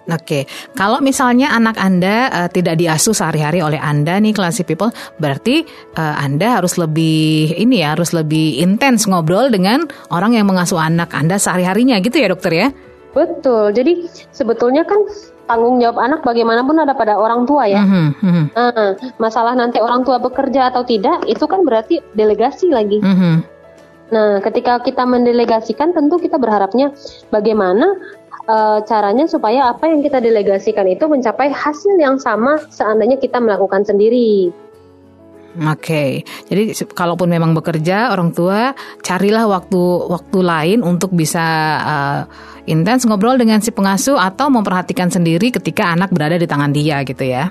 Oke, 0.07 0.47
kalau 0.79 1.03
misalnya 1.03 1.51
anak 1.51 1.75
Anda 1.83 2.31
uh, 2.31 2.49
tidak 2.51 2.79
diasuh 2.79 3.11
sehari-hari 3.11 3.59
oleh 3.59 3.83
Anda 3.83 4.23
nih 4.23 4.39
classy 4.39 4.63
people, 4.63 4.95
berarti 5.19 5.67
uh, 5.99 6.15
Anda 6.23 6.63
harus 6.63 6.79
lebih 6.79 7.59
ini 7.59 7.83
ya, 7.83 7.99
harus 7.99 8.15
lebih 8.15 8.63
intens 8.63 9.11
ngobrol 9.11 9.51
dengan 9.51 9.83
orang 10.15 10.39
yang 10.39 10.47
mengasuh 10.47 10.79
anak 10.79 11.11
Anda 11.11 11.43
sehari-harinya 11.43 11.99
gitu 11.99 12.23
ya, 12.23 12.31
dokter 12.31 12.53
ya? 12.55 12.69
Betul. 13.17 13.75
Jadi 13.75 14.07
sebetulnya 14.31 14.87
kan 14.87 15.03
tanggung 15.51 15.83
jawab 15.83 15.99
anak 15.99 16.21
bagaimanapun 16.23 16.77
ada 16.79 16.95
pada 16.95 17.19
orang 17.19 17.43
tua 17.49 17.67
ya. 17.67 17.83
Mm 17.83 18.13
-hmm. 18.15 18.45
Nah, 18.53 18.93
masalah 19.17 19.59
nanti 19.59 19.83
orang 19.83 20.07
tua 20.07 20.23
bekerja 20.23 20.71
atau 20.71 20.87
tidak 20.87 21.25
itu 21.27 21.43
kan 21.51 21.67
berarti 21.67 21.99
delegasi 22.15 22.71
lagi. 22.71 23.03
Mm 23.03 23.17
-hmm. 23.17 23.37
Nah, 24.07 24.39
ketika 24.39 24.79
kita 24.87 25.03
mendelegasikan 25.03 25.91
tentu 25.91 26.23
kita 26.23 26.39
berharapnya 26.39 26.95
bagaimana 27.35 27.99
uh, 28.47 28.79
caranya 28.87 29.27
supaya 29.29 29.71
apa 29.71 29.91
yang 29.91 30.01
kita 30.03 30.23
delegasikan 30.23 30.87
itu 30.89 31.05
mencapai 31.07 31.51
hasil 31.53 31.95
yang 31.99 32.17
sama 32.17 32.59
seandainya 32.71 33.19
kita 33.21 33.43
melakukan 33.43 33.85
sendiri. 33.87 34.51
Oke, 35.57 35.81
okay. 35.81 36.11
jadi 36.53 36.77
kalaupun 36.93 37.33
memang 37.33 37.57
bekerja, 37.57 38.13
orang 38.13 38.29
tua 38.37 38.77
carilah 39.01 39.49
waktu 39.49 39.81
waktu 40.05 40.39
lain 40.45 40.79
untuk 40.85 41.17
bisa 41.17 41.41
uh, 41.81 42.21
intens 42.69 43.09
ngobrol 43.09 43.41
dengan 43.41 43.65
si 43.65 43.73
pengasuh 43.73 44.21
atau 44.21 44.53
memperhatikan 44.53 45.09
sendiri 45.09 45.49
ketika 45.49 45.97
anak 45.97 46.13
berada 46.13 46.37
di 46.37 46.45
tangan 46.45 46.77
dia 46.77 47.01
gitu 47.09 47.25
ya. 47.25 47.49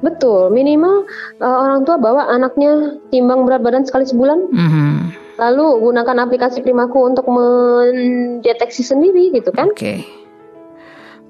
Betul, 0.00 0.48
minimal 0.48 1.04
uh, 1.44 1.58
orang 1.68 1.84
tua 1.84 2.00
bawa 2.00 2.32
anaknya 2.32 2.96
timbang 3.12 3.44
berat 3.44 3.60
badan 3.60 3.84
sekali 3.84 4.08
sebulan. 4.08 4.48
Mm 4.48 4.68
-hmm. 4.72 4.92
Lalu 5.36 5.92
gunakan 5.92 6.16
aplikasi 6.24 6.64
Primaku 6.64 7.04
untuk 7.04 7.28
mendeteksi 7.28 8.80
sendiri 8.80 9.28
gitu 9.28 9.52
kan? 9.52 9.68
Oke. 9.68 9.76
Okay. 9.76 10.21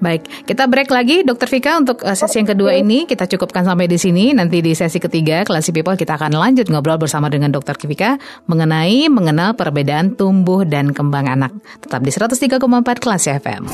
Baik, 0.03 0.27
kita 0.51 0.67
break 0.67 0.91
lagi 0.91 1.23
Dokter 1.23 1.47
Vika 1.47 1.79
untuk 1.79 2.03
uh, 2.03 2.19
sesi 2.19 2.43
yang 2.43 2.51
kedua 2.51 2.75
ini 2.75 3.07
kita 3.07 3.31
cukupkan 3.31 3.63
sampai 3.63 3.87
di 3.87 3.95
sini. 3.95 4.35
Nanti 4.35 4.59
di 4.59 4.75
sesi 4.75 4.99
ketiga 4.99 5.47
Classy 5.47 5.71
People 5.71 5.95
kita 5.95 6.19
akan 6.19 6.35
lanjut 6.35 6.67
ngobrol 6.67 6.99
bersama 6.99 7.31
dengan 7.31 7.55
Dokter 7.55 7.79
Vika 7.79 8.19
mengenai 8.51 9.07
mengenal 9.07 9.55
perbedaan 9.55 10.19
tumbuh 10.19 10.67
dan 10.67 10.91
kembang 10.91 11.31
anak. 11.31 11.55
Tetap 11.87 12.03
di 12.03 12.11
103,4 12.11 12.59
Classy 12.99 13.31
FM. 13.39 13.71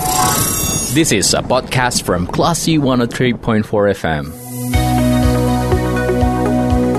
This 0.93 1.17
is 1.17 1.33
a 1.33 1.41
podcast 1.41 2.05
from 2.05 2.29
Classy 2.29 2.77
103.4 2.77 3.65
FM. 3.97 4.25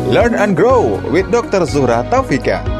Learn 0.09 0.33
and 0.33 0.57
grow 0.57 0.97
with 1.13 1.29
Dr. 1.29 1.69
Zuhra 1.69 2.01
Taufika. 2.09 2.78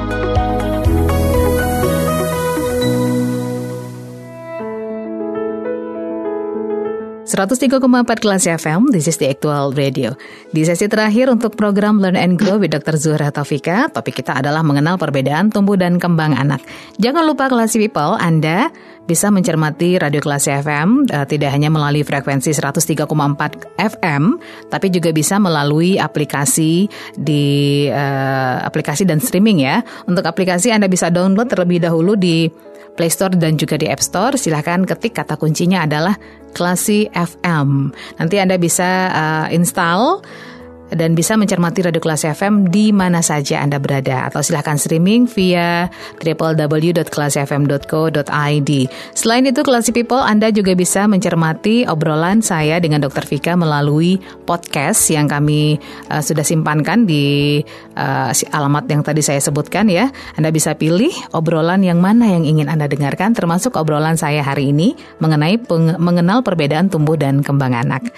103,4 7.29 7.77
kelas 8.25 8.49
FM, 8.49 8.89
this 8.89 9.05
is 9.05 9.21
the 9.21 9.29
actual 9.29 9.69
radio. 9.77 10.17
Di 10.49 10.65
sesi 10.65 10.89
terakhir 10.89 11.29
untuk 11.29 11.53
program 11.53 12.01
Learn 12.01 12.17
and 12.17 12.41
Grow 12.41 12.57
with 12.57 12.73
Dr. 12.73 12.97
Zuhra 12.97 13.29
Taufika, 13.29 13.85
topik 13.93 14.17
kita 14.17 14.41
adalah 14.41 14.65
mengenal 14.65 14.97
perbedaan 14.97 15.53
tumbuh 15.53 15.77
dan 15.77 16.01
kembang 16.01 16.33
anak. 16.33 16.57
Jangan 16.97 17.29
lupa 17.29 17.45
kelas 17.45 17.77
people, 17.77 18.17
Anda 18.17 18.73
bisa 19.05 19.29
mencermati 19.29 20.01
radio 20.01 20.21
kelas 20.21 20.49
FM 20.49 21.09
uh, 21.09 21.25
tidak 21.29 21.53
hanya 21.53 21.69
melalui 21.69 22.01
frekuensi 22.01 22.49
103,4 22.49 23.05
FM, 23.77 24.23
tapi 24.69 24.87
juga 24.89 25.13
bisa 25.13 25.37
melalui 25.37 26.01
aplikasi 26.01 26.89
di 27.13 27.85
uh, 27.89 28.57
aplikasi 28.65 29.05
dan 29.05 29.21
streaming 29.21 29.61
ya. 29.61 29.85
Untuk 30.09 30.25
aplikasi 30.25 30.73
Anda 30.73 30.89
bisa 30.89 31.13
download 31.13 31.49
terlebih 31.49 31.81
dahulu 31.81 32.17
di 32.17 32.49
Play 32.99 33.07
Store 33.07 33.31
dan 33.31 33.55
juga 33.55 33.79
di 33.79 33.87
App 33.87 34.03
Store. 34.03 34.35
Silahkan 34.35 34.83
ketik 34.83 35.15
kata 35.15 35.39
kuncinya 35.39 35.87
adalah 35.87 36.19
Classy 36.53 37.09
FM. 37.11 37.93
Nanti 38.17 38.35
Anda 38.41 38.57
bisa 38.57 39.09
uh, 39.09 39.47
install 39.53 40.23
dan 40.93 41.13
bisa 41.13 41.37
mencermati 41.37 41.85
Radio 41.85 42.01
Kelas 42.01 42.25
FM 42.25 42.73
di 42.73 42.89
mana 42.89 43.21
saja 43.21 43.61
Anda 43.61 43.77
berada 43.77 44.25
atau 44.29 44.41
silahkan 44.41 44.77
streaming 44.77 45.29
via 45.29 45.89
www.kelasfm.co.id. 46.21 48.71
Selain 49.13 49.45
itu 49.45 49.61
Classy 49.61 49.93
People 49.93 50.21
Anda 50.21 50.49
juga 50.49 50.73
bisa 50.73 51.05
mencermati 51.05 51.85
obrolan 51.85 52.41
saya 52.41 52.81
dengan 52.81 53.05
Dr. 53.05 53.25
Vika 53.25 53.53
melalui 53.53 54.17
podcast 54.45 55.09
yang 55.13 55.29
kami 55.29 55.77
uh, 56.09 56.21
sudah 56.21 56.45
simpankan 56.45 57.05
di 57.05 57.61
uh, 57.97 58.31
alamat 58.33 58.89
yang 58.89 59.05
tadi 59.05 59.21
saya 59.21 59.41
sebutkan 59.41 59.89
ya. 59.89 60.09
Anda 60.37 60.49
bisa 60.49 60.73
pilih 60.73 61.13
obrolan 61.35 61.83
yang 61.85 62.01
mana 62.01 62.25
yang 62.33 62.45
ingin 62.45 62.69
Anda 62.69 62.87
dengarkan 62.89 63.37
termasuk 63.37 63.77
obrolan 63.77 64.17
saya 64.17 64.41
hari 64.41 64.73
ini 64.73 64.97
mengenai 65.21 65.61
mengenal 65.99 66.41
perbedaan 66.41 66.89
tumbuh 66.89 67.19
dan 67.19 67.45
kembang 67.45 67.77
anak. 67.77 68.09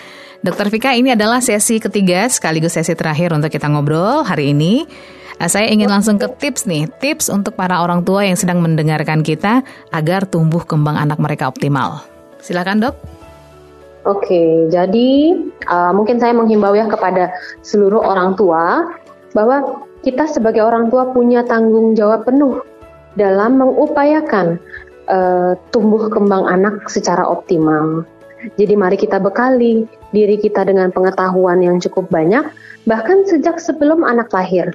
Dokter 0.41 0.73
Vika 0.73 0.97
ini 0.97 1.13
adalah 1.13 1.37
sesi 1.37 1.77
ketiga 1.77 2.25
sekaligus 2.25 2.73
sesi 2.73 2.97
terakhir 2.97 3.29
untuk 3.29 3.53
kita 3.53 3.69
ngobrol 3.69 4.25
hari 4.25 4.57
ini. 4.57 4.89
Eh, 5.37 5.45
saya 5.45 5.69
ingin 5.69 5.85
langsung 5.85 6.17
ke 6.17 6.25
tips 6.33 6.65
nih, 6.65 6.89
tips 6.97 7.29
untuk 7.29 7.53
para 7.53 7.77
orang 7.77 8.01
tua 8.01 8.25
yang 8.25 8.33
sedang 8.33 8.57
mendengarkan 8.57 9.21
kita 9.21 9.61
agar 9.93 10.25
tumbuh 10.25 10.65
kembang 10.65 10.97
anak 10.97 11.21
mereka 11.21 11.45
optimal. 11.45 12.01
Silakan 12.41 12.81
dok. 12.81 12.97
Oke, 14.09 14.65
jadi 14.73 15.37
uh, 15.69 15.93
mungkin 15.93 16.17
saya 16.17 16.33
menghimbau 16.33 16.73
ya 16.73 16.89
kepada 16.89 17.37
seluruh 17.61 18.01
orang 18.01 18.33
tua 18.33 18.97
bahwa 19.37 19.85
kita 20.01 20.25
sebagai 20.25 20.65
orang 20.65 20.89
tua 20.89 21.13
punya 21.13 21.45
tanggung 21.45 21.93
jawab 21.93 22.25
penuh 22.25 22.65
dalam 23.13 23.61
mengupayakan 23.61 24.57
uh, 25.05 25.53
tumbuh 25.69 26.09
kembang 26.09 26.49
anak 26.49 26.89
secara 26.89 27.29
optimal. 27.29 28.09
Jadi 28.57 28.73
mari 28.73 28.97
kita 28.97 29.21
bekali 29.21 30.00
diri 30.11 30.39
kita 30.39 30.67
dengan 30.67 30.91
pengetahuan 30.91 31.63
yang 31.63 31.79
cukup 31.79 32.07
banyak, 32.11 32.43
bahkan 32.85 33.23
sejak 33.27 33.59
sebelum 33.59 34.03
anak 34.03 34.31
lahir. 34.31 34.71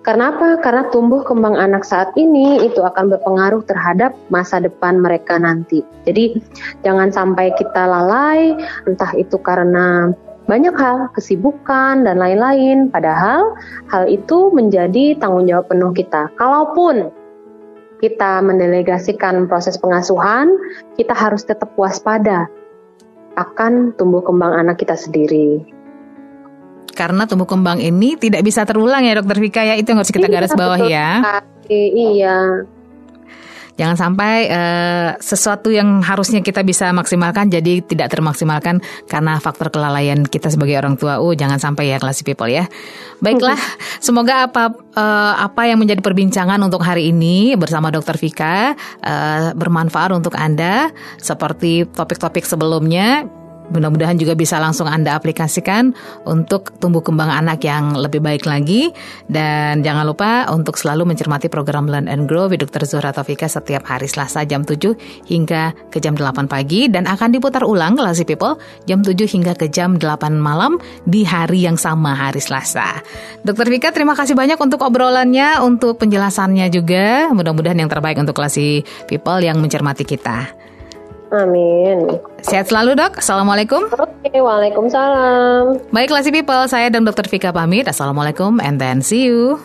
Karena 0.00 0.32
apa? 0.32 0.56
Karena 0.64 0.88
tumbuh 0.88 1.20
kembang 1.20 1.60
anak 1.60 1.84
saat 1.84 2.08
ini 2.16 2.64
itu 2.64 2.80
akan 2.80 3.12
berpengaruh 3.12 3.60
terhadap 3.68 4.16
masa 4.32 4.56
depan 4.56 4.96
mereka 4.96 5.36
nanti. 5.36 5.84
Jadi 6.08 6.40
jangan 6.80 7.12
sampai 7.12 7.52
kita 7.60 7.84
lalai, 7.84 8.56
entah 8.88 9.12
itu 9.12 9.36
karena 9.44 10.08
banyak 10.48 10.72
hal, 10.72 11.12
kesibukan 11.12 12.08
dan 12.08 12.16
lain-lain. 12.16 12.88
Padahal 12.88 13.52
hal 13.92 14.08
itu 14.08 14.48
menjadi 14.56 15.20
tanggung 15.20 15.44
jawab 15.44 15.68
penuh 15.68 15.92
kita. 15.92 16.32
Kalaupun 16.40 17.12
kita 18.00 18.40
mendelegasikan 18.40 19.44
proses 19.52 19.76
pengasuhan, 19.76 20.56
kita 20.96 21.12
harus 21.12 21.44
tetap 21.44 21.68
waspada 21.76 22.48
akan 23.40 23.96
tumbuh 23.96 24.20
kembang 24.20 24.52
anak 24.52 24.76
kita 24.76 24.94
sendiri. 24.94 25.64
Karena 26.92 27.24
tumbuh 27.24 27.48
kembang 27.48 27.80
ini 27.80 28.20
tidak 28.20 28.44
bisa 28.44 28.68
terulang 28.68 29.00
ya 29.08 29.16
dokter 29.16 29.40
Vika 29.40 29.62
ya, 29.64 29.74
itu 29.80 29.88
yang 29.88 30.04
harus 30.04 30.12
kita 30.12 30.28
iya, 30.28 30.34
garis 30.36 30.52
bawah 30.52 30.80
ya. 30.84 31.08
Iya. 31.70 32.36
Jangan 33.78 33.96
sampai 33.96 34.50
uh, 34.50 35.10
sesuatu 35.18 35.70
yang 35.70 36.02
harusnya 36.02 36.42
kita 36.42 36.62
bisa 36.66 36.90
maksimalkan 36.90 37.48
jadi 37.48 37.82
tidak 37.84 38.10
termaksimalkan 38.12 38.82
karena 39.06 39.38
faktor 39.38 39.70
kelalaian 39.72 40.26
kita 40.26 40.50
sebagai 40.50 40.78
orang 40.78 40.94
tua. 40.98 41.18
Oh, 41.22 41.32
jangan 41.34 41.58
sampai 41.58 41.94
ya 41.94 41.98
classy 41.98 42.22
people 42.26 42.50
ya. 42.50 42.66
Baiklah, 43.20 43.58
semoga 44.06 44.50
apa 44.50 44.74
uh, 44.96 45.34
apa 45.40 45.68
yang 45.70 45.80
menjadi 45.80 46.02
perbincangan 46.02 46.60
untuk 46.60 46.82
hari 46.82 47.10
ini 47.10 47.54
bersama 47.54 47.92
Dokter 47.92 48.16
Vika 48.20 48.74
uh, 49.02 49.52
bermanfaat 49.54 50.10
untuk 50.16 50.34
Anda 50.36 50.90
seperti 51.20 51.86
topik-topik 51.88 52.44
sebelumnya 52.44 53.39
Mudah-mudahan 53.70 54.18
juga 54.18 54.34
bisa 54.34 54.58
langsung 54.58 54.90
Anda 54.90 55.14
aplikasikan 55.14 55.94
untuk 56.26 56.74
tumbuh 56.82 57.00
kembang 57.00 57.30
anak 57.30 57.62
yang 57.62 57.94
lebih 57.94 58.18
baik 58.18 58.44
lagi. 58.44 58.90
Dan 59.30 59.86
jangan 59.86 60.04
lupa 60.04 60.50
untuk 60.50 60.74
selalu 60.74 61.14
mencermati 61.14 61.46
program 61.46 61.86
Learn 61.86 62.10
and 62.10 62.26
Grow 62.26 62.50
with 62.50 62.62
Dr. 62.66 62.82
Zura 62.86 63.14
Taufika 63.14 63.46
setiap 63.46 63.86
hari 63.86 64.10
Selasa 64.10 64.42
jam 64.42 64.66
7 64.66 65.30
hingga 65.30 65.72
ke 65.88 66.02
jam 66.02 66.18
8 66.18 66.50
pagi. 66.50 66.90
Dan 66.90 67.06
akan 67.06 67.30
diputar 67.30 67.62
ulang 67.62 67.94
Classy 67.94 68.26
People 68.26 68.58
jam 68.90 69.06
7 69.06 69.14
hingga 69.30 69.54
ke 69.54 69.70
jam 69.70 69.96
8 69.96 70.34
malam 70.34 70.82
di 71.06 71.22
hari 71.22 71.62
yang 71.62 71.78
sama 71.78 72.12
hari 72.18 72.42
Selasa. 72.42 73.00
Dr. 73.46 73.70
Vika 73.70 73.94
terima 73.94 74.18
kasih 74.18 74.34
banyak 74.34 74.58
untuk 74.58 74.82
obrolannya, 74.82 75.62
untuk 75.62 75.96
penjelasannya 76.02 76.66
juga. 76.74 77.30
Mudah-mudahan 77.30 77.78
yang 77.78 77.90
terbaik 77.90 78.18
untuk 78.18 78.34
Classy 78.34 78.82
People 79.06 79.40
yang 79.40 79.62
mencermati 79.62 80.02
kita. 80.02 80.69
Amin. 81.30 82.18
Sehat 82.42 82.66
selalu 82.68 82.98
dok. 82.98 83.22
Assalamualaikum. 83.22 83.86
Oke, 83.86 84.34
waalaikumsalam. 84.34 85.78
Baiklah 85.94 86.22
si 86.26 86.34
people, 86.34 86.66
saya 86.66 86.90
dan 86.90 87.06
Dokter 87.06 87.30
Vika 87.30 87.54
pamit. 87.54 87.86
Assalamualaikum 87.86 88.58
and 88.58 88.82
then 88.82 88.98
see 88.98 89.30
you. 89.30 89.62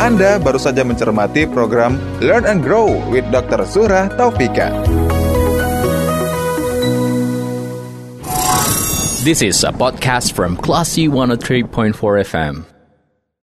Anda 0.00 0.40
baru 0.40 0.56
saja 0.56 0.80
mencermati 0.80 1.44
program 1.50 2.00
Learn 2.24 2.48
and 2.48 2.64
Grow 2.64 2.88
with 3.12 3.26
Dr. 3.28 3.68
Surah 3.68 4.08
Taufika. 4.16 4.72
This 9.20 9.44
is 9.44 9.60
a 9.68 9.74
podcast 9.76 10.32
from 10.32 10.56
Classy 10.56 11.04
103.4 11.04 11.92
FM. 12.24 12.69